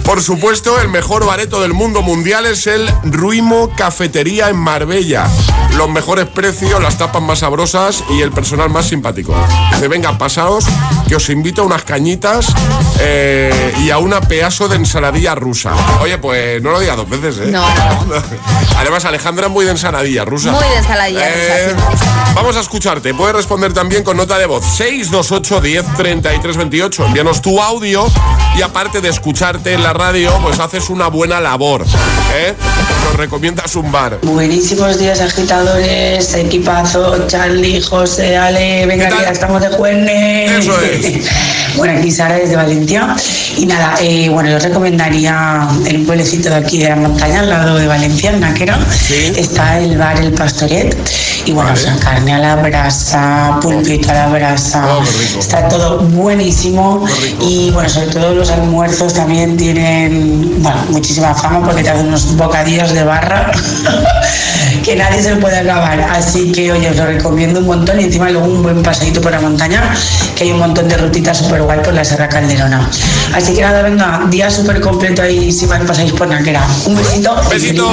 Por 0.10 0.24
supuesto, 0.24 0.82
el 0.82 0.90
mejor 0.90 1.24
bareto 1.24 1.62
del 1.62 1.74
mundo 1.74 2.02
mundial 2.02 2.48
es 2.48 2.66
el 2.66 2.92
Ruimo 3.04 3.70
Cafetería 3.78 4.50
en 4.50 4.56
Marbella. 4.56 5.28
Los 5.78 5.88
mejores 5.88 6.26
precios, 6.26 6.82
las 6.82 6.98
tapas 6.98 7.22
más 7.22 7.40
sabrosas 7.40 8.04
y 8.10 8.22
el 8.22 8.32
personal 8.32 8.72
más 8.72 8.88
simpático. 8.88 9.36
Dice, 9.72 9.88
venga, 9.88 10.18
pasaos, 10.18 10.66
que 11.08 11.16
os 11.16 11.30
invito 11.30 11.62
a 11.62 11.66
unas 11.66 11.84
cañitas 11.84 12.48
eh, 13.00 13.72
y 13.84 13.92
a 13.92 14.00
una 14.00 14.20
pedazo 14.20 14.68
de 14.68 14.78
ensaladilla 14.78 15.36
rusa. 15.36 15.74
Oye, 16.02 16.18
pues 16.18 16.60
no 16.64 16.72
lo 16.72 16.80
diga 16.80 16.96
dos 16.96 17.08
veces, 17.08 17.38
¿eh? 17.38 17.52
No, 17.52 17.62
no, 17.62 18.16
Además, 18.80 19.06
Alejandra 19.06 19.46
es 19.46 19.52
muy 19.52 19.66
de 19.66 19.72
ensaladilla 19.72 20.26
rusa. 20.26 20.52
Muy 20.54 20.68
de 20.70 20.78
ensaladilla 20.78 21.30
Eh, 21.30 21.76
rusa, 21.76 21.98
sí. 21.98 22.06
Vamos 22.34 22.56
a 22.56 22.62
escucharte. 22.62 23.14
Puedes 23.14 23.36
responder 23.36 23.74
también 23.74 24.04
con 24.04 24.18
nota 24.18 24.40
de 24.40 24.48
voz 24.48 24.66
628 24.76 25.62
10 25.62 25.86
33 25.98 26.58
28. 26.58 27.06
Envíanos 27.06 27.44
tu 27.44 27.62
audio 27.62 28.08
y 28.58 28.64
aparte 28.64 29.02
de 29.02 29.10
escucharte 29.10 29.74
en 29.74 29.84
la 29.84 29.94
radio, 30.00 30.32
pues 30.42 30.58
haces 30.62 30.90
una 30.90 31.08
buena 31.10 31.42
labor. 31.42 31.84
¿eh? 32.34 32.54
Nos 33.04 33.16
recomiendas 33.18 33.76
un 33.76 33.92
bar. 33.92 34.18
Buenísimos 34.24 34.98
días 34.98 35.20
agitadores, 35.20 36.34
equipazo, 36.36 37.28
Charlie, 37.28 37.82
José, 37.82 38.38
Ale, 38.38 38.86
venga 38.86 39.10
que 39.10 39.16
ya 39.26 39.30
estamos 39.32 39.62
de 39.62 39.68
jueves. 39.68 40.52
Eso 40.60 40.80
es. 40.80 41.28
bueno, 41.76 42.00
aquí 42.00 42.12
Sara 42.12 42.36
desde 42.36 42.56
Valencia. 42.56 43.14
Y 43.58 43.66
nada, 43.66 43.96
eh, 44.00 44.30
bueno, 44.30 44.50
yo 44.50 44.60
recomendaría 44.60 45.68
en 45.86 45.98
un 45.98 46.06
pueblecito 46.06 46.50
de 46.50 46.56
aquí 46.56 46.78
de 46.82 46.88
la 46.90 46.96
montaña, 46.96 47.42
al 47.42 47.50
lado 47.50 47.76
de 47.78 47.86
Valencia, 47.88 48.30
en 48.32 48.40
Náquera, 48.40 48.80
Sí. 48.90 49.34
está 49.36 49.80
el 49.80 49.98
bar 49.98 50.18
El 50.22 50.32
Pastoret. 50.32 50.96
Y 51.46 51.52
bueno, 51.52 51.72
Vale. 51.72 51.82
o 51.82 51.84
sea, 51.84 51.98
carne 52.00 52.34
a 52.36 52.38
la 52.40 52.56
brasa, 52.58 53.60
pulpito 53.62 54.12
a 54.12 54.14
la 54.14 54.28
brasa. 54.28 54.86
Oh. 54.98 55.04
Está 55.40 55.68
todo 55.68 56.00
buenísimo. 56.00 57.06
Y 57.42 57.72
bueno, 57.72 57.90
sobre 57.90 58.08
todo 58.08 58.34
los 58.34 58.50
almuerzos 58.52 59.14
también 59.14 59.58
tienen 59.58 59.79
bueno, 60.60 60.78
muchísima 60.90 61.34
fama 61.36 61.64
porque 61.66 61.84
te 61.84 61.90
hacen 61.90 62.08
unos 62.08 62.36
bocadillos 62.36 62.92
de 62.94 63.04
barra 63.04 63.52
que 64.84 64.96
nadie 64.96 65.22
se 65.24 65.36
puede 65.38 65.58
acabar. 65.58 66.00
Así 66.12 66.52
que, 66.52 66.72
oye, 66.72 66.90
os 66.90 66.96
lo 66.98 67.06
recomiendo 67.06 67.60
un 67.60 67.68
montón 67.68 68.00
y 68.00 68.04
encima 68.06 68.30
luego 68.30 68.48
un 68.48 68.64
buen 68.64 68.84
paseíto 68.84 69.22
por 69.22 69.32
la 69.32 69.40
montaña, 69.40 69.82
que 70.36 70.44
hay 70.46 70.52
un 70.52 70.60
montón 70.60 70.88
de 70.88 70.98
rutitas 70.98 71.38
súper 71.38 71.62
guay 71.64 71.80
por 71.80 71.94
la 71.94 72.04
Serra 72.04 72.28
Calderona. 72.30 72.90
Así 73.34 73.54
que 73.54 73.62
nada, 73.62 73.82
venga, 73.82 74.22
día 74.30 74.50
súper 74.50 74.80
completo 74.82 75.22
ahí 75.22 75.52
si 75.52 75.66
vais- 75.68 75.86
pasáis 75.86 76.12
por 76.12 76.28
Naquera. 76.28 76.62
Un 76.86 76.96
besito. 76.96 77.36
y 77.48 77.54
¡Besito! 77.54 77.90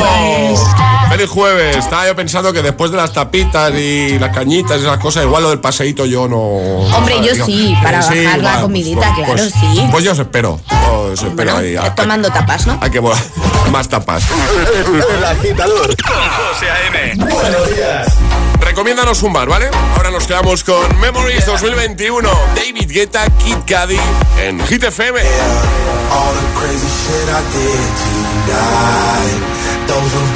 Feliz 1.11 1.29
jueves. 1.31 1.77
Estaba 1.77 2.07
yo 2.07 2.17
pensando 2.17 2.53
que 2.53 2.63
después 2.63 2.91
de 2.91 2.97
las 2.97 3.13
tapitas 3.13 3.73
y 3.75 4.19
las 4.19 4.35
cañitas 4.35 4.79
y 4.81 4.85
esas 4.85 4.99
cosas, 4.99 5.25
igual 5.25 5.43
lo 5.45 5.51
del 5.51 5.61
paseíto 5.61 6.05
yo 6.07 6.29
no... 6.29 6.39
Hombre, 6.39 7.17
yo 7.23 7.33
Digo, 7.33 7.47
sí, 7.47 7.77
para 7.83 8.03
sí, 8.03 8.25
bajar 8.25 8.41
la 8.41 8.55
va, 8.57 8.61
comidita, 8.63 9.15
claro, 9.15 9.39
sí. 9.45 9.89
Pues 9.91 10.05
yo 10.05 10.13
os 10.13 10.19
espero. 10.19 10.61
Os 10.91 11.13
espero 11.23 11.35
Bueno, 11.35 11.57
ahí. 11.57 11.75
eh, 11.77 11.93
tomando 11.97 12.29
tapas, 12.31 12.67
¿no? 12.67 12.79
Hay 12.81 12.91
que 12.91 13.01
más 13.73 13.89
tapas. 13.89 14.25
El 15.17 15.25
agitador. 15.25 15.95
José 16.05 16.71
A.M. 16.71 17.15
Buenos 17.25 17.75
días. 17.75 18.07
Recomiéndanos 18.61 19.23
un 19.23 19.33
bar, 19.33 19.49
¿vale? 19.49 19.69
Ahora 19.97 20.11
nos 20.11 20.27
quedamos 20.27 20.65
con 20.65 20.99
Memories 21.01 21.47
2021. 21.47 22.29
David 22.55 22.91
Guetta, 22.91 23.27
Kid 23.39 23.57
Cudi 23.67 23.99
en 24.43 24.61
Hit 24.67 24.83
FM. 24.85 25.21
All 25.21 26.35
the 26.35 26.59
crazy 26.59 26.87
shit 26.87 27.29
I 27.29 27.41
did 27.53 27.81
tonight. 28.47 29.41
Those 29.87 30.13
will 30.15 30.31
be 30.35 30.36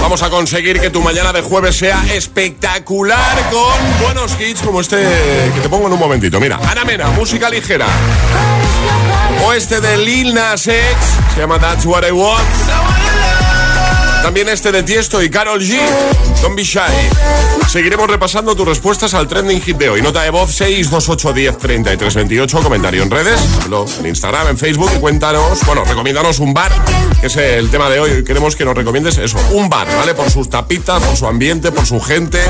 Vamos 0.00 0.22
a 0.22 0.30
conseguir 0.30 0.80
que 0.80 0.90
tu 0.90 1.02
mañana 1.02 1.32
de 1.32 1.42
jueves 1.42 1.76
sea 1.76 2.02
espectacular 2.12 3.50
con 3.50 3.72
buenos 4.02 4.36
hits 4.40 4.62
como 4.62 4.80
este 4.80 4.96
que 5.54 5.60
te 5.60 5.68
pongo 5.68 5.86
en 5.86 5.92
un 5.92 5.98
momentito. 5.98 6.40
Mira, 6.40 6.58
Ana 6.68 6.84
Mena, 6.84 7.08
música 7.10 7.50
ligera. 7.50 7.86
O 9.44 9.52
este 9.52 9.80
de 9.80 9.98
Lil 9.98 10.34
Nas 10.34 10.66
X, 10.66 10.76
se 11.34 11.40
llama 11.40 11.58
That's 11.58 11.86
What 11.86 12.06
I 12.06 12.10
Want. 12.10 12.40
También 14.22 14.48
este 14.50 14.70
de 14.70 14.82
Tiesto 14.82 15.22
y 15.22 15.30
Carol 15.30 15.60
G. 15.60 15.78
Don't 16.42 16.54
be 16.54 16.62
shy. 16.62 16.80
Seguiremos 17.68 18.08
repasando 18.08 18.54
tus 18.54 18.66
respuestas 18.66 19.14
al 19.14 19.26
trending 19.26 19.62
hit 19.62 19.78
de 19.78 19.88
hoy. 19.88 20.02
Nota 20.02 20.22
de 20.22 20.30
voz 20.30 20.50
628103328. 20.60 22.62
Comentario 22.62 23.02
en 23.02 23.10
redes, 23.10 23.40
en 23.98 24.06
Instagram, 24.06 24.48
en 24.48 24.58
Facebook. 24.58 24.90
Y 24.94 24.98
cuéntanos, 24.98 25.64
bueno, 25.64 25.84
recomiéndanos 25.84 26.38
un 26.38 26.52
bar, 26.52 26.70
que 27.20 27.26
es 27.26 27.36
el 27.36 27.70
tema 27.70 27.90
de 27.90 28.00
hoy. 28.00 28.24
Queremos 28.24 28.56
que 28.56 28.64
nos 28.64 28.74
recomiendes 28.74 29.18
eso, 29.18 29.38
un 29.52 29.68
bar, 29.68 29.86
¿vale? 29.96 30.14
Por 30.14 30.30
sus 30.30 30.48
tapitas, 30.48 31.02
por 31.02 31.16
su 31.16 31.26
ambiente, 31.26 31.70
por 31.70 31.86
su 31.86 32.00
gente, 32.00 32.40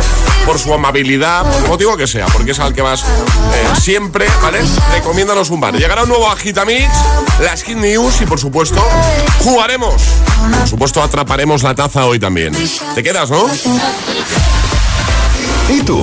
por 0.47 0.59
su 0.59 0.73
amabilidad, 0.73 1.45
por 1.45 1.63
el 1.63 1.69
motivo 1.69 1.97
que 1.97 2.07
sea, 2.07 2.27
porque 2.27 2.53
es 2.53 2.61
al 2.61 2.75
que 2.75 2.83
vas 2.83 3.03
eh, 3.03 3.81
siempre, 3.81 4.27
¿vale? 4.43 4.61
Recomiéndanos 4.93 5.51
un 5.51 5.61
bar. 5.61 5.75
Llegará 5.75 6.05
un 6.05 6.09
nuevo 6.09 6.31
Agitamix, 6.31 6.89
las 7.41 7.63
Hit 7.63 7.77
News 7.77 8.21
y, 8.21 8.27
por 8.27 8.39
supuesto, 8.39 8.81
jugaremos. 9.41 10.03
Por 10.59 10.69
supuesto, 10.69 11.03
atraparemos 11.03 11.63
la 11.63 11.75
taza 11.75 12.07
hoy 12.07 12.19
también. 12.19 12.55
¿Te 12.95 13.03
quedas, 13.03 13.31
no? 13.31 13.47
¿Y 15.69 15.83
tú? 15.83 16.03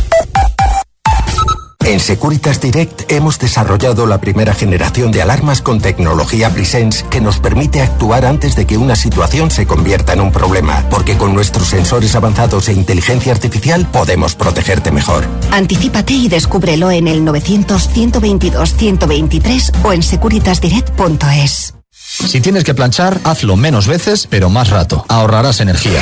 En 1.83 1.99
Securitas 1.99 2.61
Direct 2.61 3.11
hemos 3.11 3.39
desarrollado 3.39 4.05
la 4.05 4.21
primera 4.21 4.53
generación 4.53 5.11
de 5.11 5.21
alarmas 5.21 5.61
con 5.61 5.81
tecnología 5.81 6.49
Presence 6.51 7.03
que 7.09 7.19
nos 7.19 7.39
permite 7.39 7.81
actuar 7.81 8.25
antes 8.25 8.55
de 8.55 8.65
que 8.65 8.77
una 8.77 8.95
situación 8.95 9.49
se 9.49 9.65
convierta 9.65 10.13
en 10.13 10.21
un 10.21 10.31
problema, 10.31 10.85
porque 10.89 11.17
con 11.17 11.33
nuestros 11.33 11.67
sensores 11.67 12.15
avanzados 12.15 12.69
e 12.69 12.73
inteligencia 12.73 13.33
artificial 13.33 13.87
podemos 13.91 14.35
protegerte 14.35 14.91
mejor. 14.91 15.25
Anticípate 15.51 16.13
y 16.13 16.29
descúbrelo 16.29 16.91
en 16.91 17.07
el 17.07 17.23
900-122-123 17.23 19.83
o 19.83 19.93
en 19.93 20.03
securitasdirect.es. 20.03 21.73
Si 22.27 22.41
tienes 22.41 22.63
que 22.63 22.75
planchar, 22.75 23.19
hazlo 23.23 23.55
menos 23.55 23.87
veces, 23.87 24.27
pero 24.29 24.49
más 24.49 24.69
rato. 24.69 25.05
Ahorrarás 25.07 25.61
energía. 25.61 26.01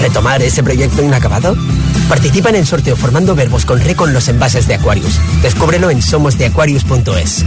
¿Retomar 0.00 0.42
ese 0.42 0.62
proyecto 0.62 1.02
inacabado? 1.02 1.56
Participa 2.08 2.48
en 2.48 2.56
el 2.56 2.66
sorteo 2.66 2.96
formando 2.96 3.34
verbos 3.34 3.64
con 3.64 3.80
re 3.80 3.94
con 3.94 4.12
los 4.12 4.28
envases 4.28 4.66
de 4.66 4.74
Aquarius. 4.74 5.20
Descúbrelo 5.42 5.90
en 5.90 6.02
somosdeaquarius.es. 6.02 7.44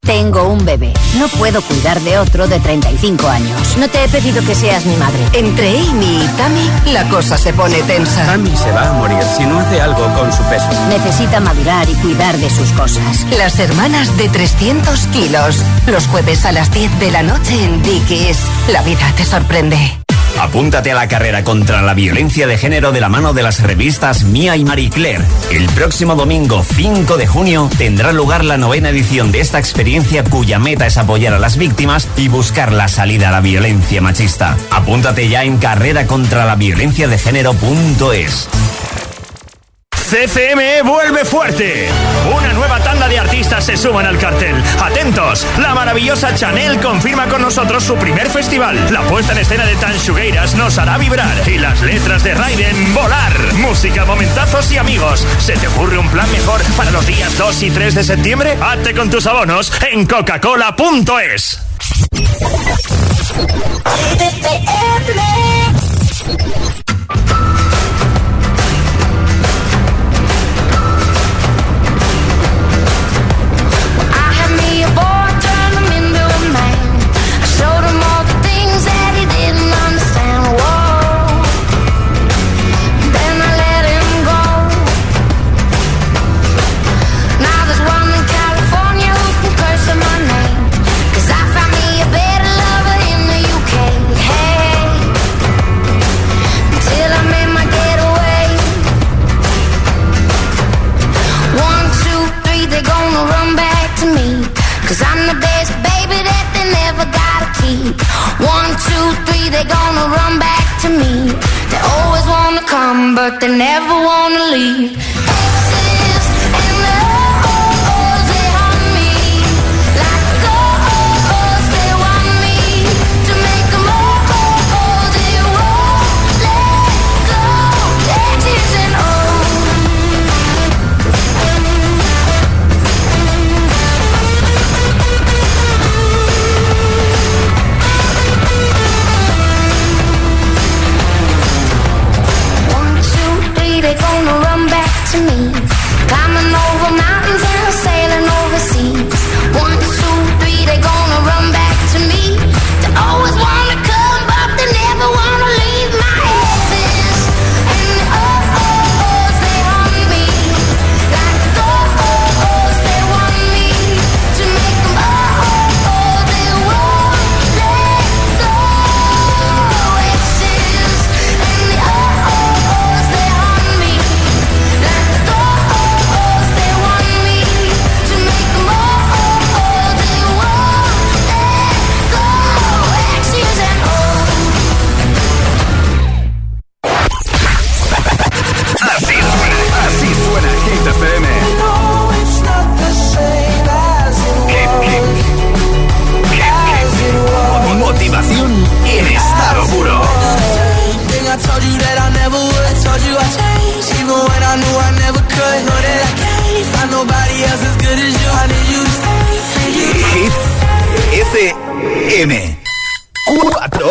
Tengo 0.00 0.48
un 0.48 0.64
bebé. 0.64 0.94
No 1.18 1.28
puedo 1.28 1.60
cuidar 1.60 2.00
de 2.00 2.16
otro 2.18 2.48
de 2.48 2.58
35 2.60 3.28
años. 3.28 3.76
No 3.76 3.88
te 3.88 4.04
he 4.04 4.08
pedido 4.08 4.42
que 4.42 4.54
seas 4.54 4.86
mi 4.86 4.96
madre. 4.96 5.18
Entre 5.34 5.68
Amy 5.80 6.22
y 6.24 6.28
Tammy, 6.38 6.92
la 6.92 7.06
cosa 7.10 7.36
se 7.36 7.52
pone 7.52 7.82
tensa. 7.82 8.24
Tammy 8.24 8.56
se 8.56 8.70
va 8.72 8.88
a 8.88 8.92
morir 8.94 9.22
si 9.36 9.44
no 9.44 9.58
hace 9.58 9.80
algo 9.80 10.06
con 10.14 10.32
su 10.32 10.42
peso. 10.44 10.66
Necesita 10.88 11.40
madurar 11.40 11.90
y 11.90 11.94
cuidar 11.96 12.38
de 12.38 12.48
sus 12.48 12.70
cosas. 12.72 13.26
Las 13.36 13.58
hermanas 13.58 14.16
de 14.16 14.30
300 14.30 14.98
kilos. 15.08 15.62
Los 15.86 16.06
jueves 16.06 16.46
a 16.46 16.52
las 16.52 16.72
10 16.72 17.00
de 17.00 17.10
la 17.10 17.22
noche 17.22 17.62
en 17.62 17.82
Dickies. 17.82 18.38
La 18.72 18.82
vida 18.82 19.12
te 19.14 19.26
sorprende. 19.26 19.98
Apúntate 20.40 20.92
a 20.92 20.94
la 20.94 21.08
carrera 21.08 21.42
contra 21.42 21.82
la 21.82 21.94
violencia 21.94 22.46
de 22.46 22.56
género 22.56 22.92
de 22.92 23.00
la 23.00 23.08
mano 23.08 23.32
de 23.32 23.42
las 23.42 23.60
revistas 23.60 24.22
Mía 24.22 24.56
y 24.56 24.64
Marie 24.64 24.88
Claire. 24.88 25.24
El 25.50 25.66
próximo 25.70 26.14
domingo 26.14 26.62
5 26.62 27.16
de 27.16 27.26
junio 27.26 27.68
tendrá 27.76 28.12
lugar 28.12 28.44
la 28.44 28.56
novena 28.56 28.90
edición 28.90 29.32
de 29.32 29.40
esta 29.40 29.58
experiencia 29.58 30.22
cuya 30.22 30.60
meta 30.60 30.86
es 30.86 30.96
apoyar 30.96 31.34
a 31.34 31.40
las 31.40 31.56
víctimas 31.56 32.08
y 32.16 32.28
buscar 32.28 32.72
la 32.72 32.86
salida 32.86 33.30
a 33.30 33.32
la 33.32 33.40
violencia 33.40 34.00
machista. 34.00 34.56
Apúntate 34.70 35.28
ya 35.28 35.42
en 35.42 35.58
carrera 35.58 36.06
CCME 40.08 40.80
vuelve 40.84 41.22
fuerte. 41.26 41.86
Una 42.34 42.54
nueva 42.54 42.80
tanda 42.80 43.06
de 43.08 43.18
artistas 43.18 43.66
se 43.66 43.76
suman 43.76 44.06
al 44.06 44.16
cartel. 44.16 44.56
Atentos, 44.82 45.46
la 45.58 45.74
maravillosa 45.74 46.34
Chanel 46.34 46.80
confirma 46.80 47.26
con 47.26 47.42
nosotros 47.42 47.84
su 47.84 47.94
primer 47.96 48.30
festival. 48.30 48.90
La 48.90 49.02
puesta 49.02 49.32
en 49.32 49.38
escena 49.40 49.66
de 49.66 49.76
Tanchugueiras 49.76 50.54
nos 50.54 50.78
hará 50.78 50.96
vibrar 50.96 51.46
y 51.46 51.58
las 51.58 51.82
letras 51.82 52.24
de 52.24 52.32
Raiden 52.32 52.94
volar. 52.94 53.32
Música, 53.56 54.06
momentazos 54.06 54.72
y 54.72 54.78
amigos. 54.78 55.26
¿Se 55.40 55.58
te 55.58 55.68
ocurre 55.68 55.98
un 55.98 56.08
plan 56.08 56.30
mejor 56.32 56.62
para 56.74 56.90
los 56.90 57.06
días 57.06 57.36
2 57.36 57.62
y 57.64 57.70
3 57.70 57.94
de 57.94 58.04
septiembre? 58.04 58.56
Hazte 58.62 58.94
con 58.94 59.10
tus 59.10 59.26
abonos 59.26 59.70
en 59.92 60.06
coca-cola.es. 60.06 61.60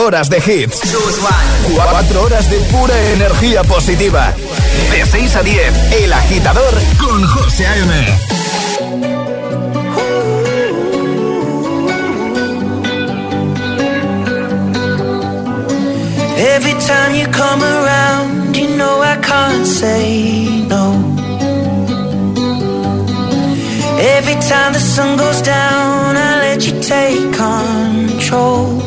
horas 0.07 0.29
de 0.29 0.37
hits. 0.37 0.79
Cuatro 1.75 2.23
horas 2.23 2.49
de 2.49 2.57
pura 2.71 2.97
energía 3.11 3.61
positiva. 3.63 4.33
De 4.89 5.05
6 5.05 5.35
a 5.35 5.43
10, 5.43 5.91
El 6.01 6.13
Agitador 6.13 6.73
con 6.97 7.27
José 7.27 7.67
A.M. 7.67 7.91
Every 16.55 16.73
time 16.87 17.13
you 17.13 17.27
come 17.27 17.61
around, 17.61 18.55
you 18.55 18.77
know 18.77 19.01
I 19.01 19.17
can't 19.17 19.67
say 19.67 20.65
no. 20.69 20.93
Every 24.15 24.35
time 24.35 24.71
the 24.71 24.79
sun 24.79 25.17
goes 25.17 25.41
down, 25.41 26.15
I 26.15 26.39
let 26.43 26.65
you 26.65 26.79
take 26.79 27.33
control. 27.33 28.86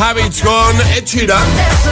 Antes, 0.00 0.19
Habits 0.30 0.42
con 0.42 0.80
Ed 0.92 1.04
Sheeran. 1.04 1.42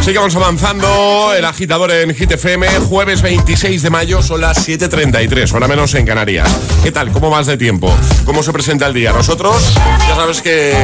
Seguimos 0.00 0.34
avanzando, 0.36 1.32
el 1.34 1.44
agitador 1.44 1.90
en 1.90 2.14
Hit 2.14 2.30
FM, 2.32 2.66
jueves 2.88 3.22
26 3.22 3.82
de 3.82 3.90
mayo, 3.90 4.22
son 4.22 4.40
las 4.40 4.68
7.33, 4.68 5.52
hora 5.52 5.66
menos 5.66 5.94
en 5.94 6.06
Canarias. 6.06 6.48
¿Qué 6.82 6.92
tal? 6.92 7.10
¿Cómo 7.10 7.30
vas 7.30 7.46
de 7.46 7.56
tiempo? 7.56 7.92
¿Cómo 8.24 8.42
se 8.42 8.52
presenta 8.52 8.86
el 8.86 8.94
día? 8.94 9.12
Nosotros, 9.12 9.74
ya 10.08 10.14
sabes 10.14 10.40
que 10.40 10.74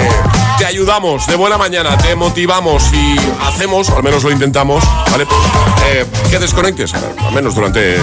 te 0.58 0.66
ayudamos 0.66 1.26
de 1.26 1.36
buena 1.36 1.56
mañana, 1.56 1.96
te 1.98 2.14
motivamos 2.14 2.92
y 2.92 3.16
hacemos, 3.46 3.88
o 3.90 3.96
al 3.96 4.02
menos 4.02 4.24
lo 4.24 4.30
intentamos, 4.30 4.82
¿vale? 5.10 5.26
Eh, 5.86 6.04
que 6.30 6.38
desconectes, 6.38 6.92
al 6.94 7.32
menos 7.32 7.54
durante 7.54 7.96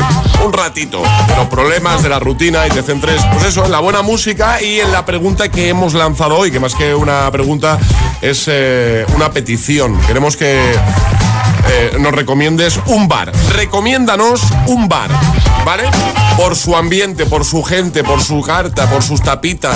un 0.46 0.54
ratito, 0.54 1.02
de 1.28 1.36
los 1.36 1.48
problemas 1.48 2.04
de 2.04 2.10
la 2.10 2.20
rutina 2.20 2.68
y 2.68 2.70
te 2.70 2.84
centres, 2.84 3.22
pues 3.34 3.46
eso, 3.46 3.66
en 3.66 3.72
la 3.72 3.80
buena 3.80 4.02
música 4.02 4.62
y 4.62 4.80
en 4.80 4.92
la 4.92 5.06
pregunta 5.06 5.50
que 5.50 5.70
hemos 5.70 5.94
lanzado 5.94 6.38
hoy, 6.38 6.52
que 6.52 6.60
más 6.60 6.76
que 6.76 6.94
una 6.96 7.30
pregunta 7.32 7.80
es 8.22 8.46
eh, 8.48 9.06
una 9.16 9.30
petición. 9.30 9.41
Queremos 10.08 10.38
que 10.38 10.74
eh, 11.68 11.98
nos 12.00 12.14
recomiendes 12.14 12.80
un 12.88 13.08
bar. 13.08 13.32
Recomiéndanos 13.54 14.42
un 14.68 14.88
bar, 14.88 15.10
¿vale? 15.66 15.84
Por 16.38 16.56
su 16.56 16.76
ambiente, 16.76 17.26
por 17.26 17.44
su 17.44 17.64
gente, 17.64 18.04
por 18.04 18.22
su 18.22 18.42
carta, 18.42 18.90
por 18.90 19.04
sus 19.04 19.22
tapitas, 19.22 19.76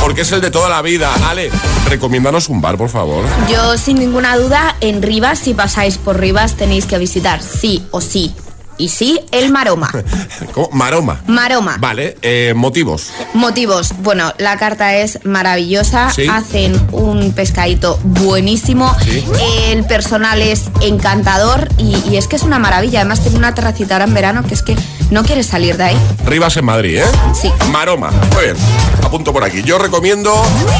porque 0.00 0.22
es 0.22 0.32
el 0.32 0.40
de 0.40 0.50
toda 0.50 0.68
la 0.68 0.82
vida. 0.82 1.10
Ale, 1.28 1.50
recomiéndanos 1.88 2.48
un 2.48 2.60
bar, 2.60 2.76
por 2.76 2.88
favor. 2.88 3.24
Yo, 3.50 3.76
sin 3.76 3.98
ninguna 3.98 4.36
duda, 4.36 4.76
en 4.80 5.02
Rivas, 5.02 5.38
si 5.38 5.54
pasáis 5.54 5.98
por 5.98 6.18
Rivas, 6.18 6.54
tenéis 6.54 6.86
que 6.86 6.98
visitar, 6.98 7.42
sí 7.42 7.86
o 7.90 8.00
sí. 8.00 8.34
Y 8.78 8.88
sí, 8.88 9.20
el 9.32 9.50
Maroma. 9.50 9.90
¿Cómo? 10.52 10.68
Maroma. 10.72 11.20
Maroma. 11.26 11.76
Vale, 11.78 12.16
eh, 12.22 12.52
motivos. 12.56 13.10
Motivos. 13.34 13.92
Bueno, 13.98 14.32
la 14.38 14.56
carta 14.58 14.94
es 14.96 15.24
maravillosa. 15.24 16.10
Sí. 16.10 16.26
Hacen 16.28 16.80
un 16.92 17.32
pescadito 17.32 17.98
buenísimo. 18.04 18.94
Sí. 19.02 19.24
El 19.66 19.84
personal 19.84 20.42
es 20.42 20.64
encantador 20.80 21.68
y, 21.78 21.96
y 22.10 22.16
es 22.16 22.28
que 22.28 22.36
es 22.36 22.42
una 22.42 22.58
maravilla. 22.58 23.00
Además, 23.00 23.20
tiene 23.22 23.38
una 23.38 23.54
terracita 23.54 23.94
ahora 23.94 24.04
en 24.04 24.14
verano 24.14 24.42
que 24.46 24.54
es 24.54 24.62
que 24.62 24.76
no 25.10 25.22
quieres 25.24 25.46
salir 25.46 25.76
de 25.76 25.84
ahí. 25.84 25.96
Rivas 26.26 26.56
en 26.56 26.64
Madrid, 26.64 26.98
¿eh? 26.98 27.04
Sí. 27.40 27.52
Maroma. 27.70 28.10
Muy 28.34 28.44
bien. 28.44 28.56
Apunto 29.04 29.32
por 29.32 29.44
aquí. 29.44 29.62
Yo 29.62 29.78
recomiendo 29.78 30.32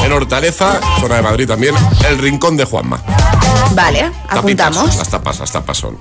en 0.05 0.13
Hortaleza, 0.13 0.81
zona 1.01 1.17
de 1.17 1.23
Madrid 1.23 1.47
también, 1.47 1.75
el 2.09 2.19
Rincón 2.19 2.57
de 2.57 2.65
Juanma. 2.65 3.01
Vale, 3.75 4.11
Tapitas. 4.29 4.39
apuntamos. 4.39 4.97
Las 4.97 5.09
tapas, 5.09 5.39
las 5.41 5.53
tapas 5.53 5.77
son. 5.79 5.97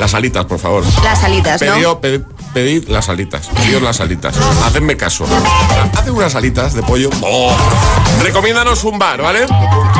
Las 0.00 0.12
alitas, 0.14 0.44
por 0.44 0.58
favor. 0.58 0.84
Las 1.02 1.15
alitas, 1.24 1.60
¿no? 1.62 1.72
Pedido, 1.74 2.00
pe- 2.00 2.20
pedid 2.56 2.88
las 2.88 3.10
alitas. 3.10 3.48
Pedid 3.48 3.82
las 3.82 4.00
alitas. 4.00 4.34
Hacedme 4.64 4.96
caso. 4.96 5.26
Haced 5.92 6.10
unas 6.10 6.34
alitas 6.36 6.72
de 6.72 6.82
pollo. 6.82 7.10
¡Oh! 7.20 7.54
Recomiéndanos 8.22 8.82
un 8.84 8.98
bar, 8.98 9.20
¿vale? 9.20 9.40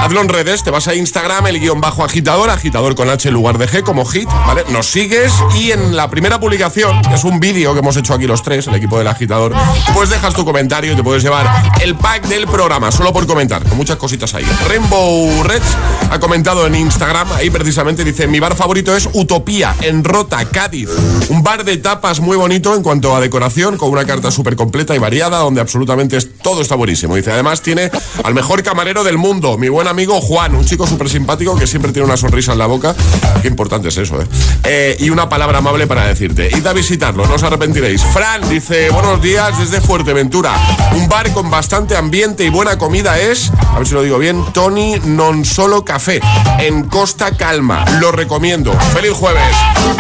Hazlo 0.00 0.22
en 0.22 0.28
redes. 0.30 0.62
Te 0.62 0.70
vas 0.70 0.88
a 0.88 0.94
Instagram, 0.94 1.48
el 1.48 1.60
guion 1.60 1.82
bajo 1.82 2.02
agitador, 2.02 2.48
agitador 2.48 2.94
con 2.94 3.10
H 3.10 3.28
en 3.28 3.34
lugar 3.34 3.58
de 3.58 3.68
G, 3.68 3.82
como 3.82 4.06
hit, 4.06 4.26
¿vale? 4.46 4.64
Nos 4.70 4.86
sigues 4.86 5.34
y 5.54 5.72
en 5.72 5.96
la 5.96 6.08
primera 6.08 6.40
publicación, 6.40 7.02
que 7.02 7.12
es 7.12 7.24
un 7.24 7.40
vídeo 7.40 7.74
que 7.74 7.80
hemos 7.80 7.94
hecho 7.98 8.14
aquí 8.14 8.26
los 8.26 8.42
tres, 8.42 8.66
el 8.68 8.74
equipo 8.74 8.96
del 8.96 9.08
agitador, 9.08 9.52
pues 9.92 10.08
dejas 10.08 10.32
tu 10.32 10.46
comentario 10.46 10.94
y 10.94 10.96
te 10.96 11.02
puedes 11.02 11.22
llevar 11.22 11.46
el 11.82 11.94
pack 11.94 12.24
del 12.26 12.46
programa, 12.46 12.90
solo 12.90 13.12
por 13.12 13.26
comentar, 13.26 13.62
con 13.64 13.76
muchas 13.76 13.96
cositas 13.96 14.32
ahí. 14.32 14.46
Rainbow 14.66 15.42
Reds 15.42 15.76
ha 16.10 16.18
comentado 16.18 16.66
en 16.66 16.74
Instagram, 16.74 17.30
ahí 17.32 17.50
precisamente 17.50 18.02
dice, 18.02 18.26
mi 18.26 18.40
bar 18.40 18.56
favorito 18.56 18.96
es 18.96 19.10
Utopía, 19.12 19.74
en 19.82 20.04
Rota, 20.04 20.42
Cádiz. 20.46 20.88
Un 21.28 21.42
bar 21.42 21.62
de 21.62 21.76
tapas 21.76 22.20
muy 22.20 22.36
bonito 22.38 22.45
en 22.50 22.82
cuanto 22.82 23.14
a 23.16 23.20
decoración, 23.20 23.76
con 23.76 23.90
una 23.90 24.04
carta 24.06 24.30
súper 24.30 24.54
completa 24.54 24.94
y 24.94 24.98
variada, 24.98 25.38
donde 25.38 25.60
absolutamente 25.60 26.16
es- 26.16 26.38
todo 26.42 26.62
está 26.62 26.74
buenísimo. 26.76 27.16
Dice, 27.16 27.32
además 27.32 27.60
tiene 27.60 27.90
al 28.22 28.34
mejor 28.34 28.62
camarero 28.62 29.02
del 29.02 29.18
mundo, 29.18 29.58
mi 29.58 29.68
buen 29.68 29.88
amigo 29.88 30.20
Juan, 30.20 30.54
un 30.54 30.64
chico 30.64 30.86
súper 30.86 31.08
simpático 31.08 31.56
que 31.56 31.66
siempre 31.66 31.92
tiene 31.92 32.06
una 32.06 32.16
sonrisa 32.16 32.52
en 32.52 32.58
la 32.58 32.66
boca. 32.66 32.94
Qué 33.42 33.48
importante 33.48 33.88
es 33.88 33.96
eso, 33.96 34.20
¿eh? 34.22 34.26
Eh, 34.64 34.96
Y 35.00 35.10
una 35.10 35.28
palabra 35.28 35.58
amable 35.58 35.86
para 35.86 36.06
decirte. 36.06 36.48
Id 36.56 36.66
a 36.66 36.72
visitarlo, 36.72 37.26
no 37.26 37.34
os 37.34 37.42
arrepentiréis. 37.42 38.02
Fran 38.04 38.48
dice, 38.48 38.90
buenos 38.90 39.20
días 39.20 39.58
desde 39.58 39.80
Fuerteventura. 39.80 40.52
Un 40.94 41.08
bar 41.08 41.32
con 41.32 41.50
bastante 41.50 41.96
ambiente 41.96 42.44
y 42.44 42.48
buena 42.48 42.78
comida 42.78 43.18
es, 43.18 43.50
a 43.74 43.78
ver 43.78 43.86
si 43.88 43.94
lo 43.94 44.02
digo 44.02 44.18
bien, 44.18 44.44
Tony 44.52 45.00
Non 45.04 45.44
Solo 45.44 45.84
Café, 45.84 46.20
en 46.60 46.84
Costa 46.84 47.36
Calma. 47.36 47.84
Lo 48.00 48.12
recomiendo. 48.12 48.72
¡Feliz 48.94 49.12
jueves! 49.12 49.42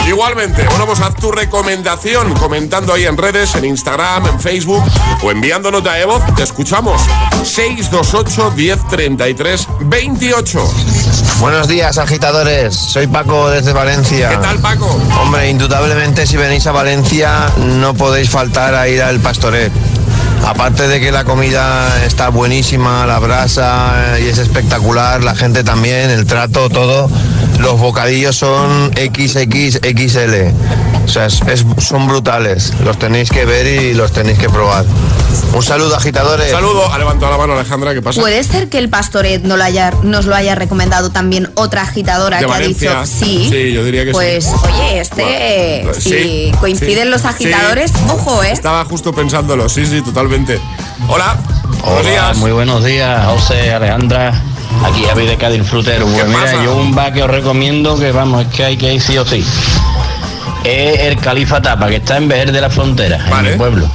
Igualmente, 0.08 0.64
bueno, 0.70 0.86
pues 0.86 1.00
haz 1.00 1.14
tu 1.16 1.32
recomendación 1.32 2.35
comentando 2.38 2.92
ahí 2.92 3.04
en 3.04 3.16
redes, 3.16 3.54
en 3.54 3.64
Instagram, 3.64 4.26
en 4.26 4.40
Facebook 4.40 4.82
o 5.22 5.30
enviando 5.30 5.70
nota 5.70 5.94
de 5.94 6.04
voz. 6.04 6.22
Te 6.34 6.42
escuchamos. 6.42 7.00
628 7.42 8.52
1033 8.52 9.68
28. 9.80 10.72
Buenos 11.40 11.68
días, 11.68 11.98
agitadores. 11.98 12.74
Soy 12.74 13.06
Paco 13.06 13.50
desde 13.50 13.72
Valencia. 13.72 14.30
¿Qué 14.30 14.36
tal, 14.38 14.58
Paco? 14.58 15.00
Hombre, 15.20 15.50
indudablemente 15.50 16.26
si 16.26 16.36
venís 16.36 16.66
a 16.66 16.72
Valencia 16.72 17.46
no 17.58 17.94
podéis 17.94 18.30
faltar 18.30 18.74
a 18.74 18.88
ir 18.88 19.02
al 19.02 19.20
Pastoret. 19.20 19.72
Aparte 20.44 20.86
de 20.86 21.00
que 21.00 21.10
la 21.10 21.24
comida 21.24 22.04
está 22.04 22.28
buenísima, 22.28 23.04
la 23.06 23.18
brasa 23.18 24.16
eh, 24.16 24.24
y 24.24 24.28
es 24.28 24.38
espectacular, 24.38 25.24
la 25.24 25.34
gente 25.34 25.64
también, 25.64 26.10
el 26.10 26.24
trato, 26.24 26.68
todo. 26.70 27.10
Los 27.60 27.78
bocadillos 27.80 28.36
son 28.36 28.90
XXXL. 28.94 30.52
O 31.04 31.08
sea, 31.08 31.26
es- 31.26 31.40
es- 31.46 31.64
son 31.78 32.06
brutales. 32.06 32.72
Los 32.84 32.98
tenéis 32.98 33.30
que 33.30 33.44
ver 33.44 33.66
y 33.66 33.94
los 33.94 34.12
tenéis 34.12 34.38
que 34.38 34.48
probar. 34.48 34.84
Un 35.54 35.62
saludo, 35.62 35.94
agitadores. 35.96 36.50
Saludo. 36.50 36.92
Ha 36.92 36.98
levantado 36.98 37.30
la 37.32 37.38
mano 37.38 37.54
Alejandra, 37.54 37.94
¿qué 37.94 38.02
pasa? 38.02 38.20
Puede 38.20 38.42
ser 38.44 38.68
que 38.68 38.78
el 38.78 38.88
pastoret 38.88 39.42
no 39.42 39.56
lo 39.56 39.64
haya, 39.64 39.92
nos 40.02 40.26
lo 40.26 40.34
haya 40.34 40.54
recomendado 40.54 41.10
también 41.10 41.50
otra 41.54 41.82
agitadora 41.82 42.38
De 42.38 42.44
que 42.46 42.50
Valencia. 42.50 43.00
ha 43.00 43.04
dicho 43.04 43.16
sí. 43.24 43.48
Sí, 43.50 43.72
yo 43.72 43.84
diría 43.84 44.04
que 44.04 44.10
pues, 44.10 44.44
sí. 44.44 44.50
oye, 44.64 45.00
este, 45.00 45.80
Bueno, 45.84 45.94
si 46.00 46.10
sí, 46.10 46.52
coinciden 46.60 47.04
sí, 47.04 47.10
los 47.10 47.20
sí. 47.22 47.28
agitadores, 47.28 47.92
ojo, 48.08 48.42
¿eh? 48.42 48.50
Estaba 48.52 48.84
justo 48.84 49.12
pensándolo, 49.12 49.68
sí, 49.68 49.86
sí, 49.86 50.02
totalmente. 50.02 50.60
Hola. 51.08 51.36
Buenos 51.84 52.00
Hola, 52.00 52.10
días. 52.10 52.36
muy 52.38 52.50
buenos 52.50 52.84
días, 52.84 53.24
José, 53.26 53.72
Alejandra. 53.72 54.42
Aquí 54.84 55.04
Javi 55.04 55.26
de 55.26 55.36
Cádiz 55.36 55.62
Frutero. 55.64 56.06
Pues 56.06 56.26
mira, 56.26 56.40
pasa? 56.40 56.64
yo 56.64 56.76
un 56.76 56.94
bar 56.94 57.12
que 57.12 57.22
os 57.22 57.30
recomiendo 57.30 57.98
que 57.98 58.12
vamos, 58.12 58.46
es 58.46 58.48
que 58.54 58.64
hay 58.64 58.76
que 58.76 58.94
ir 58.94 59.00
sí 59.00 59.16
o 59.18 59.24
sí. 59.24 59.44
Es 60.64 61.00
el 61.00 61.16
Califa 61.18 61.62
Tapa, 61.62 61.88
que 61.88 61.96
está 61.96 62.16
en 62.16 62.28
Vejer 62.28 62.52
de 62.52 62.60
la 62.60 62.70
Frontera, 62.70 63.24
en 63.38 63.50
mi 63.50 63.56
pueblo. 63.56 63.88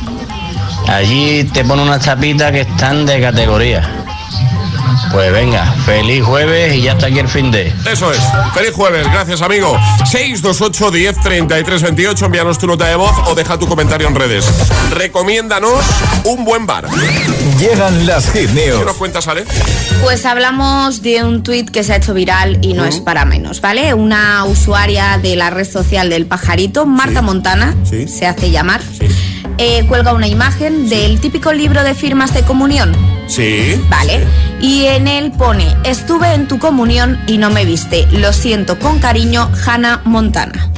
Allí 0.87 1.43
te 1.45 1.63
pone 1.63 1.83
unas 1.83 2.03
tapitas 2.03 2.51
que 2.51 2.61
están 2.61 3.05
de 3.05 3.21
categoría. 3.21 4.01
Pues 5.11 5.31
venga, 5.33 5.65
feliz 5.85 6.23
jueves 6.23 6.75
y 6.75 6.83
ya 6.83 6.93
está 6.93 7.07
aquí 7.07 7.19
el 7.19 7.27
fin 7.27 7.51
de. 7.51 7.73
Eso 7.85 8.11
es. 8.11 8.19
Feliz 8.53 8.71
jueves, 8.73 9.05
gracias 9.11 9.41
amigo. 9.41 9.77
628 10.05 10.91
10 10.91 11.19
33 11.21 11.81
28, 11.81 12.25
envíanos 12.25 12.57
tu 12.57 12.67
nota 12.67 12.85
de 12.85 12.95
voz 12.95 13.11
o 13.25 13.35
deja 13.35 13.57
tu 13.57 13.67
comentario 13.67 14.07
en 14.07 14.15
redes. 14.15 14.45
Recomiéndanos 14.91 15.83
un 16.23 16.45
buen 16.45 16.65
bar. 16.65 16.87
Llegan 17.61 18.07
las 18.07 18.31
hit 18.31 18.49
¿Qué 18.55 18.71
nos 18.83 18.97
cuentas, 18.97 19.27
Ale? 19.27 19.45
Pues 20.01 20.25
hablamos 20.25 21.03
de 21.03 21.23
un 21.23 21.43
tuit 21.43 21.69
que 21.69 21.83
se 21.83 21.93
ha 21.93 21.97
hecho 21.97 22.15
viral 22.15 22.57
y 22.63 22.73
no 22.73 22.85
es 22.85 22.99
para 22.99 23.23
menos, 23.23 23.61
¿vale? 23.61 23.93
Una 23.93 24.45
usuaria 24.45 25.19
de 25.21 25.35
la 25.35 25.51
red 25.51 25.69
social 25.69 26.09
del 26.09 26.25
pajarito, 26.25 26.87
Marta 26.87 27.21
Montana, 27.21 27.75
se 27.83 28.25
hace 28.25 28.49
llamar, 28.49 28.81
eh, 29.59 29.85
cuelga 29.87 30.15
una 30.15 30.27
imagen 30.27 30.89
del 30.89 31.21
típico 31.21 31.53
libro 31.53 31.83
de 31.83 31.93
firmas 31.93 32.33
de 32.33 32.41
comunión. 32.41 32.95
Sí. 33.27 33.79
Vale. 33.91 34.25
Y 34.59 34.85
en 34.85 35.07
él 35.07 35.31
pone, 35.31 35.67
estuve 35.83 36.33
en 36.33 36.47
tu 36.47 36.57
comunión 36.57 37.21
y 37.27 37.37
no 37.37 37.51
me 37.51 37.63
viste. 37.63 38.07
Lo 38.11 38.33
siento 38.33 38.79
con 38.79 38.97
cariño, 38.97 39.51
Hannah 39.67 40.01
Montana. 40.03 40.71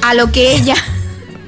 A 0.00 0.14
lo 0.14 0.32
que 0.32 0.54
ella 0.54 0.76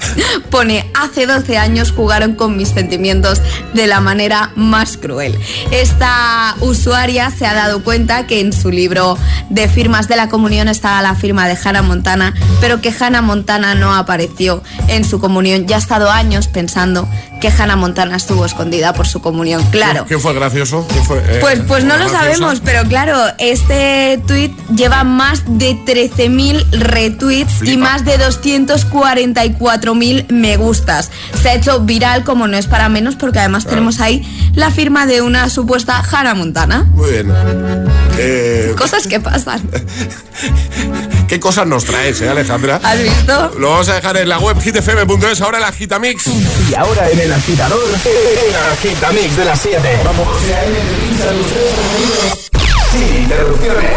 pone, 0.51 0.91
hace 0.95 1.27
12 1.27 1.59
años 1.59 1.93
jugaron 1.93 2.35
con 2.35 2.57
mis 2.57 2.69
sentimientos 2.69 3.41
de 3.75 3.87
la 3.87 4.01
manera 4.01 4.53
más 4.57 4.97
cruel. 4.97 5.39
Esta 5.71 6.55
usuaria 6.61 7.31
se 7.31 7.47
ha 7.47 7.55
dado 7.55 7.83
cuenta 7.83 8.27
que 8.27 8.41
en 8.41 8.53
su 8.53 8.71
libro 8.71 9.19
de 9.51 9.69
firmas 9.69 10.09
de 10.09 10.17
la 10.17 10.29
comunión 10.29 10.69
estaba 10.69 11.03
la 11.03 11.15
firma 11.15 11.49
de 11.49 11.57
Hannah 11.63 11.83
Montana, 11.83 12.35
pero 12.61 12.81
que 12.81 12.93
Hannah 12.99 13.23
Montana 13.23 13.75
no 13.75 13.95
apareció 13.95 14.63
en 14.89 15.05
su 15.05 15.21
comunión. 15.21 15.67
Ya 15.67 15.77
ha 15.77 15.79
estado 15.79 16.11
años 16.11 16.49
pensando 16.49 17.09
que 17.41 17.49
Hannah 17.49 17.77
Montana 17.77 18.17
estuvo 18.17 18.47
escondida 18.47 18.93
por 18.93 19.07
su 19.09 19.21
comunión. 19.21 19.63
Claro. 19.71 20.05
¿Quién 20.07 20.21
fue 20.21 20.33
gracioso? 20.33 20.87
¿Quién 20.89 21.05
fue, 21.05 21.19
eh, 21.19 21.39
Pues, 21.41 21.61
pues 21.67 21.85
no 21.85 21.97
lo 21.97 22.05
graciosa? 22.05 22.25
sabemos, 22.25 22.61
pero 22.65 22.89
claro, 22.89 23.19
este 23.39 24.21
tweet 24.27 24.53
lleva 24.75 25.03
más 25.03 25.43
de 25.47 25.75
13.000 25.75 26.71
retweets 26.71 27.63
y 27.65 27.77
más 27.77 28.05
de 28.05 28.17
244.000 29.95 30.27
me 30.31 30.57
gustas. 30.57 31.11
Se 31.41 31.51
ha 31.51 31.55
hecho 31.55 31.81
viral 31.81 32.25
como 32.25 32.47
no 32.49 32.57
es 32.57 32.67
para 32.67 32.89
menos 32.89 33.17
porque 33.17 33.39
además 33.39 33.67
tenemos 33.67 34.01
ahí 34.01 34.23
la 34.55 34.71
firma 34.71 35.07
de 35.07 35.23
una 35.23 35.49
supuesta 35.49 36.03
Hannah 36.03 36.35
Montana. 36.35 36.85
Muy 36.95 37.11
bien. 37.11 37.33
Eh, 38.19 38.75
Cosas 38.77 39.07
que 39.07 39.21
pasan. 39.21 39.63
¿Qué 41.29 41.41
cosas 41.41 41.67
nos 41.67 41.85
traes, 41.87 42.21
eh, 42.21 42.29
Alejandra? 42.29 42.79
¿Has 42.83 43.03
visto? 43.03 43.53
Lo 43.59 43.71
vamos 43.71 43.89
a 43.89 43.95
dejar 43.95 44.19
en 44.19 44.29
la 44.29 44.39
web 44.39 44.61
hitfm.es, 44.61 45.41
ahora 45.41 45.61
la 45.61 45.73
Gitamix. 45.73 46.27
Y 46.27 46.75
ahora 46.75 47.09
en 47.09 47.21
el 47.21 47.33
agitador, 47.33 47.81
el 48.05 48.55
agitamix 48.73 49.37
de 49.37 49.45
las 49.47 49.61
7. 49.61 50.01
Vamos. 50.05 50.29
Sin 52.93 53.23
interrupciones. 53.23 53.97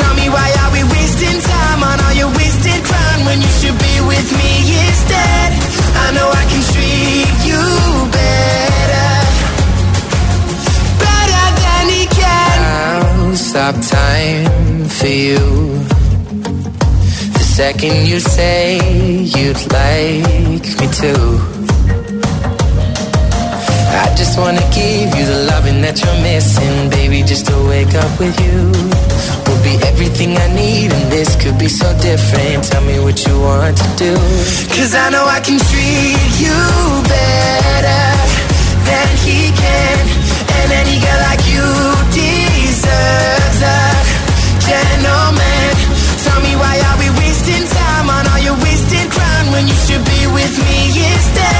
Tell 0.00 0.14
me 0.14 0.28
why 0.30 0.48
are 0.62 0.72
we 0.72 0.82
wasting 0.84 1.40
time 1.40 1.82
on 1.82 2.00
all 2.04 2.14
your 2.14 2.30
wasted 2.38 2.82
when 3.26 3.38
you 3.40 3.52
should 3.60 3.78
be 3.78 3.96
with 4.10 4.28
me 4.40 4.52
instead? 4.86 5.48
I 6.04 6.06
know 6.16 6.28
I 6.42 6.44
can 6.50 6.62
treat 6.72 7.36
you 7.50 7.62
better, 8.18 9.10
better 11.04 11.46
than 11.64 11.84
he 11.94 12.02
can. 12.06 12.56
I'll 12.64 13.36
stop 13.36 13.74
time 13.98 14.88
for 14.88 15.06
you. 15.06 15.38
The 17.36 17.46
second 17.58 18.06
you 18.06 18.20
say 18.20 18.78
you'd 19.36 19.72
like 19.72 20.66
me 20.80 20.86
to. 21.02 21.59
I 24.00 24.14
just 24.16 24.38
wanna 24.38 24.64
give 24.72 25.12
you 25.12 25.24
the 25.28 25.44
loving 25.52 25.82
that 25.82 26.00
you're 26.00 26.20
missing, 26.24 26.88
baby, 26.88 27.20
just 27.22 27.44
to 27.52 27.56
wake 27.68 27.92
up 27.92 28.12
with 28.18 28.32
you. 28.40 28.72
We'll 29.44 29.60
be 29.60 29.76
everything 29.84 30.32
I 30.40 30.48
need, 30.56 30.88
and 30.96 31.12
this 31.12 31.36
could 31.36 31.58
be 31.58 31.68
so 31.68 31.84
different. 32.00 32.64
Tell 32.64 32.80
me 32.80 32.96
what 33.04 33.20
you 33.26 33.36
want 33.38 33.76
to 33.76 33.88
do. 34.00 34.16
Cause 34.72 34.96
I 34.96 35.12
know 35.12 35.26
I 35.28 35.40
can 35.44 35.60
treat 35.68 36.32
you 36.40 36.58
better 37.12 38.06
than 38.88 39.08
he 39.20 39.52
can. 39.52 40.00
And 40.56 40.68
any 40.80 40.96
girl 40.96 41.20
like 41.28 41.44
you 41.44 41.68
deserves 42.16 43.60
a 43.60 43.80
gentleman. 44.64 45.72
Tell 46.24 46.40
me 46.40 46.56
why 46.56 46.80
are 46.88 46.96
we 46.96 47.08
wasting 47.20 47.68
time 47.68 48.08
on 48.08 48.24
all 48.32 48.40
your 48.40 48.56
wasted 48.64 49.12
crown 49.12 49.52
when 49.52 49.68
you 49.68 49.76
should 49.84 50.04
be 50.08 50.24
with 50.32 50.54
me 50.56 50.78
instead? 50.88 51.59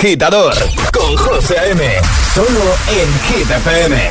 agitador 0.00 0.54
con 0.94 1.14
José 1.14 1.58
A.M. 1.58 1.84
Solo 2.34 2.48
en 2.88 3.36
Hit 3.36 3.50
FM. 3.50 4.10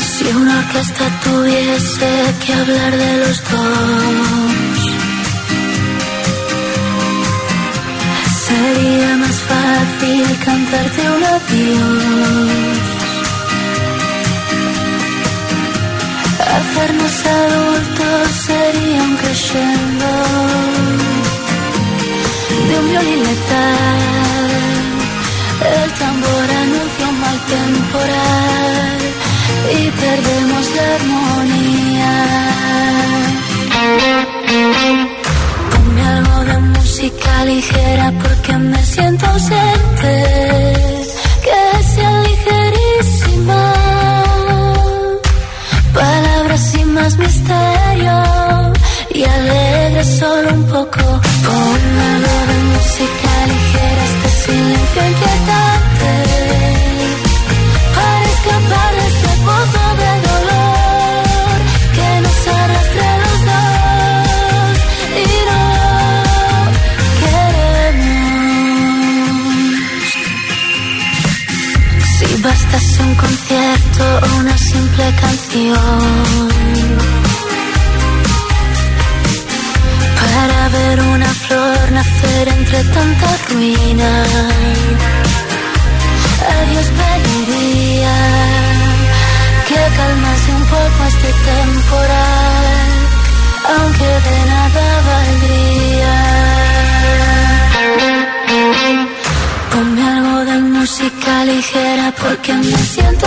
Si 0.00 0.24
una 0.24 0.58
orquesta 0.58 1.04
tuviese 1.22 2.34
que 2.46 2.54
hablar 2.54 2.96
de 2.96 3.16
los 3.18 3.44
dos, 3.50 4.39
cantarte 10.70 11.02
un 11.10 11.24
adiós. 11.24 12.78
Hacernos 16.56 17.26
adultos 17.26 18.28
sería 18.46 19.02
un 19.02 19.16
crescendo 19.16 20.10
de 22.68 22.78
un 22.78 22.86
violín 22.90 23.22
letal. 23.22 24.00
El 25.82 25.90
tambor 25.92 26.46
anuncia 26.62 27.08
un 27.08 27.20
mal 27.20 27.38
temporal 27.56 28.98
y 29.78 29.90
perdemos 29.90 30.64
la 30.76 30.84
armonía. 30.96 32.14
Ligera 37.44 38.12
porque 38.22 38.52
me 38.56 38.82
siento 38.84 39.26
ausente. 39.26 40.12
Que 41.44 41.82
sea 41.94 42.22
ligerísima. 42.22 43.74
Palabras 45.94 46.60
sin 46.60 46.94
más 46.94 47.16
misterio 47.18 48.22
y 49.14 49.24
alegre 49.24 50.04
solo 50.04 50.54
un 50.54 50.64
poco. 50.64 51.02
Ponme 51.46 52.02
algo 52.14 52.36
de 52.50 52.58
música 52.72 53.32
ligera, 53.52 54.02
este 54.10 54.28
silencio 54.44 55.02
inquietante. 55.10 56.29
Bastase 72.72 73.02
un 73.02 73.14
concierto 73.16 74.04
o 74.22 74.38
una 74.38 74.56
simple 74.56 75.04
canción 75.20 76.48
para 80.20 80.68
ver 80.68 81.00
una 81.00 81.26
flor 81.26 81.92
nacer 81.92 82.48
entre 82.48 82.84
tanta 82.84 83.36
ruina. 83.48 84.22
A 86.46 86.70
Dios 86.70 86.86
pediría 87.00 88.16
que 89.66 89.80
calmase 89.96 90.52
un 90.52 90.64
poco 90.66 91.04
este 91.08 91.30
temporal, 91.50 92.88
aunque 93.74 94.10
de 94.28 94.38
nada 94.46 94.86
valdría. 95.08 96.14
Ponme 99.80 100.02
algo 100.02 100.44
de 100.44 100.58
música 100.58 101.42
ligera 101.46 102.12
porque 102.20 102.52
me 102.52 102.76
siento 102.76 103.26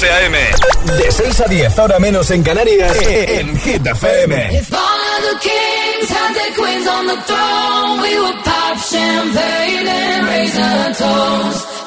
De 0.00 1.10
6 1.10 1.40
a 1.40 1.48
10, 1.48 1.78
ahora 1.78 1.98
menos 1.98 2.30
en 2.30 2.44
Canarias, 2.44 2.96
en 3.02 3.56
Hit 3.58 3.84
FM. 3.84 4.56
If 4.56 4.72
all 4.72 4.78
of 4.78 5.22
the 5.32 5.38
kings 5.40 6.08
had 6.08 6.34
their 6.34 6.54
queens 6.54 6.86
on 6.86 7.06
the 7.08 7.16
throne, 7.26 8.00
we 8.02 8.16
would 8.20 8.44
pop 8.44 8.78
champagne 8.78 9.88
and 9.88 10.26
raise 10.28 10.56
a 10.56 10.94
toast 10.96 11.77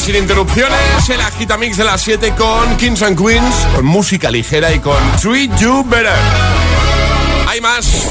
sin 0.00 0.16
interrupciones, 0.16 1.08
el 1.10 1.20
agitamix 1.20 1.76
de 1.76 1.84
las 1.84 2.00
7 2.00 2.32
con 2.36 2.76
Kings 2.76 3.02
and 3.02 3.18
Queens, 3.20 3.54
con 3.74 3.84
música 3.84 4.30
ligera 4.30 4.72
y 4.72 4.78
con 4.78 4.96
Treat 5.20 5.54
You 5.58 5.84
Better. 5.84 6.12
Hay 7.46 7.60
más. 7.60 8.08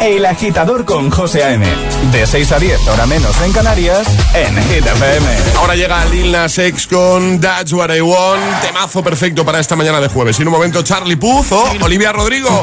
El 0.00 0.24
agitador 0.26 0.84
con 0.84 1.10
José 1.10 1.42
A.M. 1.44 1.66
De 2.12 2.26
6 2.26 2.52
a 2.52 2.58
10, 2.58 2.88
ahora 2.88 3.06
menos 3.06 3.40
en 3.42 3.52
Canarias, 3.52 4.06
en 4.34 4.54
Hit 4.64 4.86
FM. 4.86 5.26
Ahora 5.56 5.74
llega 5.74 6.04
Lil 6.06 6.30
Nas 6.30 6.58
X 6.58 6.86
con 6.86 7.40
That's 7.40 7.72
What 7.72 7.94
I 7.94 8.00
Want. 8.00 8.60
Temazo 8.60 9.02
perfecto 9.02 9.44
para 9.44 9.60
esta 9.60 9.76
mañana 9.76 10.00
de 10.00 10.08
jueves. 10.08 10.38
Y 10.38 10.42
en 10.42 10.48
un 10.48 10.54
momento, 10.54 10.82
Charlie 10.82 11.16
Puz 11.16 11.50
o 11.52 11.64
Olivia 11.80 12.12
Rodrigo. 12.12 12.62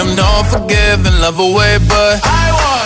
I'm 0.00 0.14
not 0.14 0.44
forgiving, 0.46 1.20
love 1.20 1.38
away, 1.38 1.78
but 1.88 2.20
I 2.22 2.52
want 2.52 2.85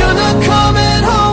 You're 0.00 0.14
not 0.14 0.36
coming 0.42 1.02
home 1.10 1.29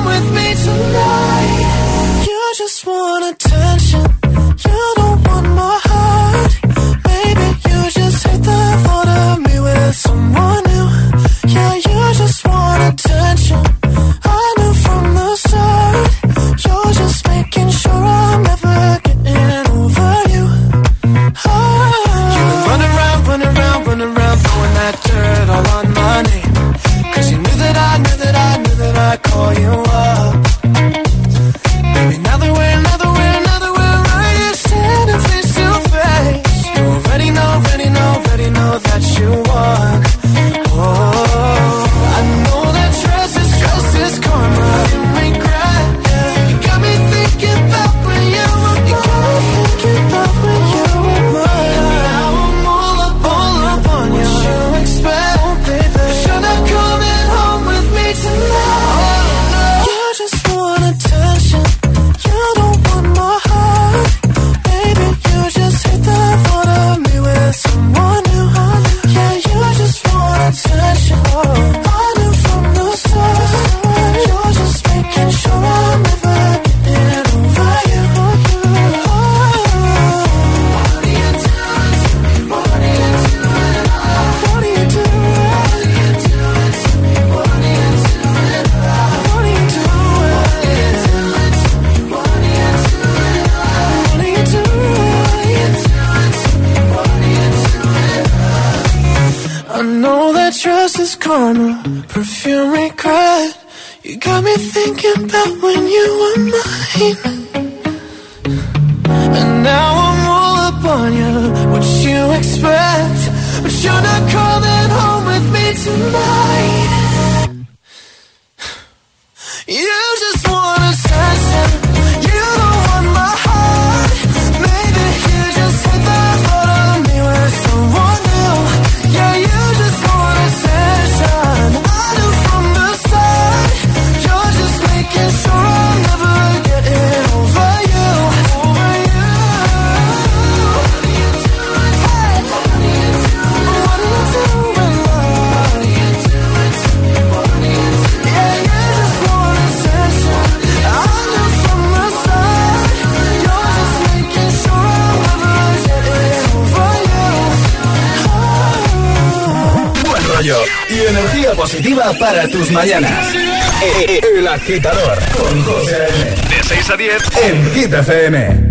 positiva 161.77 162.11
para 162.19 162.47
tus 162.47 162.71
mañanas. 162.71 163.35
E- 163.83 164.19
El 164.37 164.47
agitador 164.47 165.17
con 165.37 165.63
José 165.63 165.95
A.M. 165.95 166.35
De 166.49 166.63
6 166.63 166.89
a 166.89 166.97
10 166.97 167.23
en 167.43 167.71
Hit 167.73 167.93
FM. 167.93 168.67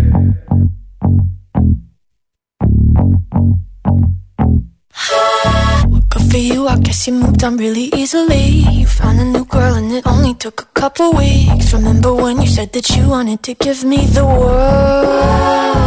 Good 6.09 6.31
for 6.31 6.37
you, 6.37 6.67
I 6.67 6.77
guess 6.79 7.07
you 7.07 7.13
moved 7.13 7.43
on 7.43 7.57
really 7.57 7.89
easily. 7.95 8.63
You 8.71 8.85
found 8.87 9.19
a 9.19 9.25
new 9.25 9.45
girl 9.45 9.75
and 9.75 9.91
it 9.91 10.05
only 10.07 10.33
took 10.33 10.61
a 10.61 10.65
couple 10.79 11.11
weeks. 11.13 11.73
Remember 11.73 12.13
when 12.13 12.41
you 12.41 12.47
said 12.47 12.71
that 12.73 12.89
you 12.95 13.07
wanted 13.09 13.43
to 13.43 13.53
give 13.55 13.83
me 13.83 14.05
the 14.07 14.25
world? 14.25 15.86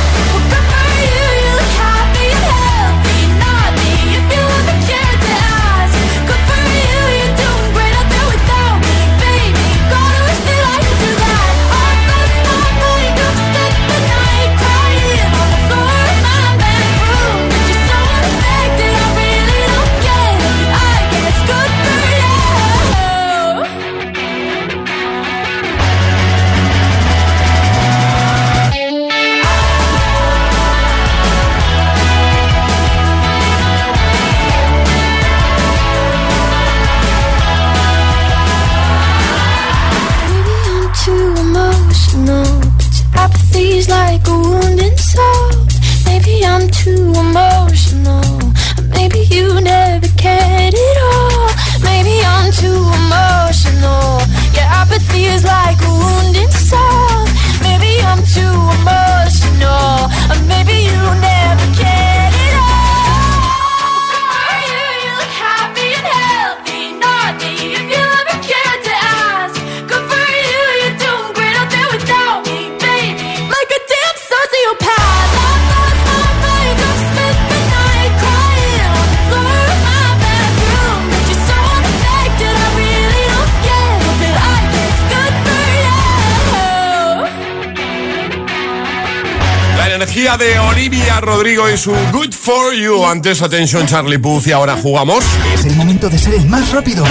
Su 91.81 91.91
Good 92.11 92.33
For 92.33 92.75
You. 92.75 93.03
Antes, 93.05 93.41
atención 93.41 93.87
Charlie 93.87 94.19
Puth 94.19 94.45
y 94.45 94.51
ahora 94.51 94.77
jugamos. 94.77 95.25
Es 95.51 95.65
el 95.65 95.75
momento 95.75 96.09
de 96.09 96.19
ser 96.19 96.35
el 96.35 96.45
más 96.45 96.71
rápido. 96.71 97.03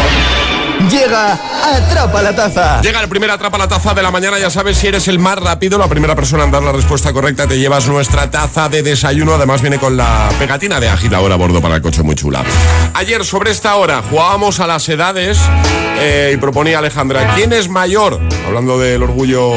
Llega 0.88 1.32
Atrapa 1.74 2.22
la 2.22 2.36
Taza. 2.36 2.80
Llega 2.80 3.00
el 3.00 3.08
primer 3.08 3.32
Atrapa 3.32 3.58
la 3.58 3.66
Taza 3.66 3.94
de 3.94 4.02
la 4.02 4.12
mañana. 4.12 4.38
Ya 4.38 4.48
sabes, 4.48 4.76
si 4.78 4.86
eres 4.86 5.08
el 5.08 5.18
más 5.18 5.40
rápido, 5.40 5.76
la 5.76 5.88
primera 5.88 6.14
persona 6.14 6.44
en 6.44 6.52
dar 6.52 6.62
la 6.62 6.70
respuesta 6.70 7.12
correcta, 7.12 7.48
te 7.48 7.58
llevas 7.58 7.88
nuestra 7.88 8.30
taza 8.30 8.68
de 8.68 8.84
desayuno. 8.84 9.34
Además, 9.34 9.60
viene 9.60 9.80
con 9.80 9.96
la 9.96 10.28
pegatina 10.38 10.78
de 10.78 10.88
agitador 10.88 11.32
a 11.32 11.36
bordo 11.36 11.60
para 11.60 11.74
el 11.74 11.82
coche 11.82 12.04
muy 12.04 12.14
chula. 12.14 12.44
Ayer, 12.94 13.24
sobre 13.24 13.50
esta 13.50 13.74
hora, 13.74 14.04
jugábamos 14.08 14.60
a 14.60 14.68
las 14.68 14.88
edades 14.88 15.40
eh, 15.98 16.30
y 16.32 16.36
proponía 16.36 16.78
Alejandra, 16.78 17.34
¿quién 17.34 17.52
es 17.52 17.68
mayor? 17.68 18.20
Hablando 18.46 18.78
del 18.78 19.02
orgullo 19.02 19.52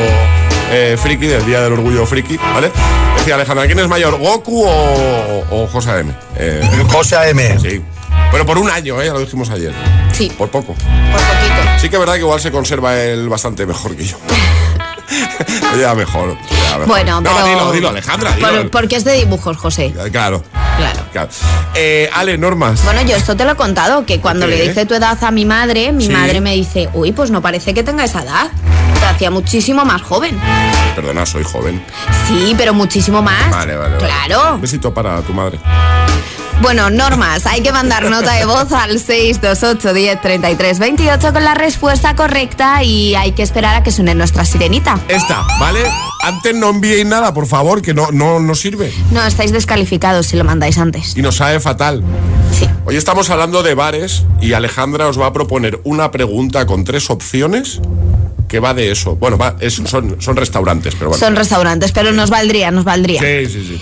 eh, 0.71 0.97
friki, 0.99 1.27
del 1.27 1.45
Día 1.45 1.61
del 1.61 1.73
Orgullo 1.73 2.03
Friki, 2.07 2.37
¿vale? 2.37 2.71
Decía 3.23 3.35
Alejandra, 3.35 3.65
¿quién 3.67 3.79
es 3.79 3.87
mayor, 3.87 4.17
Goku 4.19 4.65
o, 4.65 5.45
o 5.49 5.67
José 5.67 5.99
M? 5.99 6.13
Eh, 6.35 6.61
José 6.91 7.15
AM. 7.15 7.57
Sí. 7.57 7.81
Pero 8.33 8.45
por 8.45 8.57
un 8.57 8.69
año, 8.69 9.01
¿eh? 9.01 9.05
Ya 9.05 9.13
lo 9.13 9.21
dijimos 9.21 9.49
ayer. 9.49 9.71
Sí. 10.11 10.29
Por 10.37 10.49
poco. 10.49 10.73
Por 10.73 11.21
poquito. 11.21 11.79
Sí 11.79 11.87
que 11.87 11.95
es 11.95 11.99
verdad 12.01 12.15
que 12.15 12.19
igual 12.19 12.41
se 12.41 12.51
conserva 12.51 12.99
él 12.99 13.29
bastante 13.29 13.65
mejor 13.65 13.95
que 13.95 14.03
yo. 14.03 14.17
ya 15.79 15.95
mejor. 15.95 16.35
ya 16.51 16.71
mejor. 16.73 16.87
Bueno, 16.87 17.21
no, 17.21 17.29
pero- 17.33 17.45
dilo, 17.47 17.71
dilo, 17.71 17.89
Alejandra, 17.89 18.33
dilo. 18.35 18.47
Por- 18.49 18.71
porque 18.71 18.97
es 18.97 19.05
de 19.05 19.13
dibujos, 19.13 19.55
José. 19.55 19.93
Claro. 20.11 20.43
Claro. 20.77 20.99
claro. 21.13 21.29
Eh, 21.75 22.09
Ale, 22.13 22.37
normas. 22.37 22.83
Bueno, 22.83 23.03
yo 23.03 23.15
esto 23.15 23.37
te 23.37 23.45
lo 23.45 23.51
he 23.51 23.55
contado, 23.55 24.05
que 24.05 24.19
cuando 24.19 24.47
¿Qué? 24.47 24.55
le 24.57 24.67
dije 24.67 24.85
tu 24.85 24.95
edad 24.95 25.17
a 25.23 25.31
mi 25.31 25.45
madre, 25.45 25.93
mi 25.93 26.07
Sí. 26.07 26.11
madre 26.11 26.41
me 26.41 26.55
dice, 26.55 26.89
uy, 26.93 27.13
pues 27.13 27.31
no 27.31 27.41
parece 27.41 27.73
que 27.73 27.83
tenga 27.83 28.03
esa 28.03 28.23
edad. 28.23 28.47
Te 29.03 29.09
hacía 29.09 29.31
muchísimo 29.31 29.83
más 29.83 30.01
joven. 30.01 30.39
Perdona, 30.95 31.25
soy 31.25 31.43
joven. 31.43 31.83
Sí, 32.25 32.55
pero 32.57 32.73
muchísimo 32.73 33.21
más. 33.21 33.51
Vale, 33.51 33.75
vale. 33.75 33.97
vale. 33.97 34.05
Claro. 34.05 34.55
Un 34.55 34.61
besito 34.61 34.93
para 34.93 35.21
tu 35.23 35.33
madre. 35.33 35.59
Bueno, 36.61 36.89
normas, 36.89 37.45
hay 37.45 37.59
que 37.59 37.73
mandar 37.73 38.09
nota 38.09 38.31
de 38.31 38.45
voz 38.45 38.71
al 38.71 38.97
628 38.97 39.93
10 39.93 40.21
33 40.21 40.79
28 40.79 41.33
con 41.33 41.43
la 41.43 41.53
respuesta 41.53 42.15
correcta 42.15 42.81
y 42.81 43.13
hay 43.15 43.33
que 43.33 43.43
esperar 43.43 43.75
a 43.75 43.83
que 43.83 43.91
suene 43.91 44.15
nuestra 44.15 44.45
sirenita. 44.45 44.97
Esta, 45.09 45.45
¿vale? 45.59 45.81
Antes 46.21 46.55
no 46.55 46.69
enviéis 46.69 47.05
nada, 47.05 47.33
por 47.33 47.45
favor, 47.45 47.81
que 47.81 47.93
no, 47.93 48.09
no, 48.13 48.39
no 48.39 48.55
sirve. 48.55 48.93
No, 49.11 49.21
estáis 49.25 49.51
descalificados 49.51 50.27
si 50.27 50.37
lo 50.37 50.45
mandáis 50.45 50.77
antes. 50.77 51.17
Y 51.17 51.21
nos 51.21 51.35
sabe 51.35 51.59
fatal. 51.59 52.01
Sí. 52.57 52.69
Hoy 52.85 52.95
estamos 52.95 53.29
hablando 53.29 53.63
de 53.63 53.73
bares 53.73 54.23
y 54.39 54.53
Alejandra 54.53 55.07
os 55.07 55.19
va 55.19 55.25
a 55.25 55.33
proponer 55.33 55.81
una 55.83 56.11
pregunta 56.11 56.65
con 56.65 56.85
tres 56.85 57.09
opciones 57.09 57.81
que 58.53 58.59
va 58.59 58.75
de 58.75 58.91
eso. 58.91 59.15
Bueno, 59.15 59.35
va, 59.35 59.55
es- 59.61 59.81
son, 59.85 60.17
son 60.21 60.35
restaurantes, 60.35 60.93
pero 60.93 61.09
bueno. 61.09 61.19
Son 61.25 61.35
restaurantes, 61.35 61.91
pero 61.91 62.11
nos 62.11 62.29
valdría, 62.29 62.69
nos 62.69 62.83
valdría. 62.83 63.19
Sí, 63.19 63.47
sí, 63.51 63.65
sí. 63.67 63.81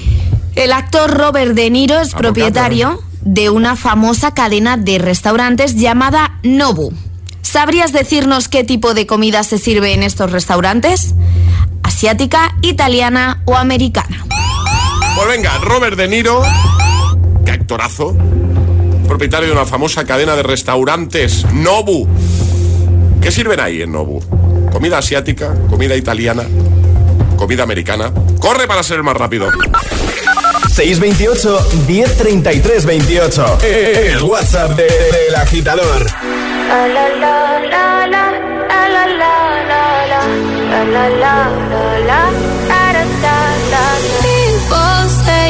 El 0.55 0.71
actor 0.71 1.11
Robert 1.11 1.51
De 1.55 1.69
Niro 1.69 1.95
es 1.99 2.13
Abogado. 2.13 2.21
propietario 2.21 3.01
de 3.19 3.49
una 3.49 3.75
famosa 3.75 4.33
cadena 4.33 4.77
de 4.77 4.97
restaurantes 4.97 5.75
llamada 5.75 6.39
Nobu. 6.43 6.93
¿Sabrías 7.41 7.91
decirnos 7.91 8.47
qué 8.47 8.63
tipo 8.63 8.93
de 8.93 9.05
comida 9.05 9.43
se 9.43 9.57
sirve 9.57 9.93
en 9.93 10.03
estos 10.03 10.31
restaurantes? 10.31 11.15
¿Asiática, 11.83 12.55
italiana 12.61 13.41
o 13.43 13.57
americana? 13.57 14.25
Pues 15.17 15.27
venga, 15.27 15.57
Robert 15.57 15.97
De 15.97 16.07
Niro, 16.07 16.41
que 17.43 17.51
actorazo, 17.51 18.15
propietario 19.05 19.47
de 19.47 19.53
una 19.53 19.65
famosa 19.65 20.05
cadena 20.05 20.37
de 20.37 20.43
restaurantes, 20.43 21.45
Nobu. 21.51 22.07
¿Qué 23.21 23.31
sirven 23.31 23.59
ahí 23.59 23.81
en 23.81 23.91
Nobu? 23.91 24.21
Comida 24.71 24.97
asiática, 24.97 25.53
comida 25.69 25.95
italiana, 25.95 26.43
comida 27.37 27.63
americana. 27.63 28.11
Corre 28.39 28.67
para 28.67 28.83
ser 28.83 28.97
el 28.97 29.03
más 29.03 29.15
rápido. 29.15 29.49
628 30.69 31.67
1033 31.87 32.85
28. 32.85 33.57
El 33.63 34.23
WhatsApp 34.23 34.71
de- 34.77 34.83
del 34.83 35.35
agitador. 35.35 36.05
La 36.69 36.87
la 36.87 37.09
la 37.09 37.59
la 37.59 38.07
la, 38.07 38.31
la 38.69 38.87
la 38.87 39.07
la 39.07 39.27
la 39.67 39.83
la, 40.07 40.21
la 40.85 41.09
la 41.09 41.49
la 42.07 42.31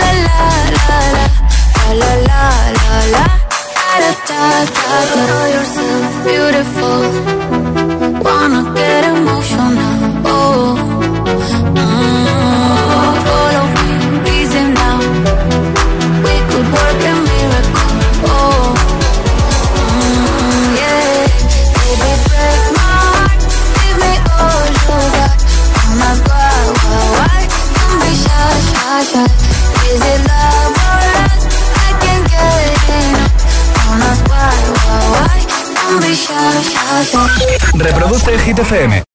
La 0.00 0.10
la 0.26 0.48
la 0.76 0.98
la 1.16 1.30
la 2.00 2.12
la 2.28 2.44
la 2.80 2.96
la 3.14 3.26
da 4.00 4.10
da 4.28 4.42
da 4.76 4.98
da. 5.14 5.22
Know 5.28 5.44
yourself 5.56 6.12
beautiful. 6.26 7.00
Wanna 8.26 8.62
get 8.74 9.02
emotional. 9.14 9.96
Oh. 10.24 10.76
Mm, 11.78 13.12
follow 13.26 13.66
me, 13.78 13.92
now. 14.80 14.98
We 16.24 16.34
could 16.50 16.68
work 16.76 17.00
a 17.10 17.14
miracle. 17.28 17.94
Oh, 18.32 18.66
yeah. 20.80 21.26
Baby, 21.76 22.12
break 22.28 22.64
my 22.78 22.92
heart. 23.04 23.40
Give 23.80 23.96
me 24.04 24.14
all 24.42 24.64
you 24.74 25.00
got. 25.16 25.32
Don't 27.76 27.98
be 28.02 28.10
shy, 28.22 28.48
shy, 28.70 29.02
shy. 29.12 29.47
Reproduce 37.74 38.34
el 38.34 38.40
Hit 38.40 38.58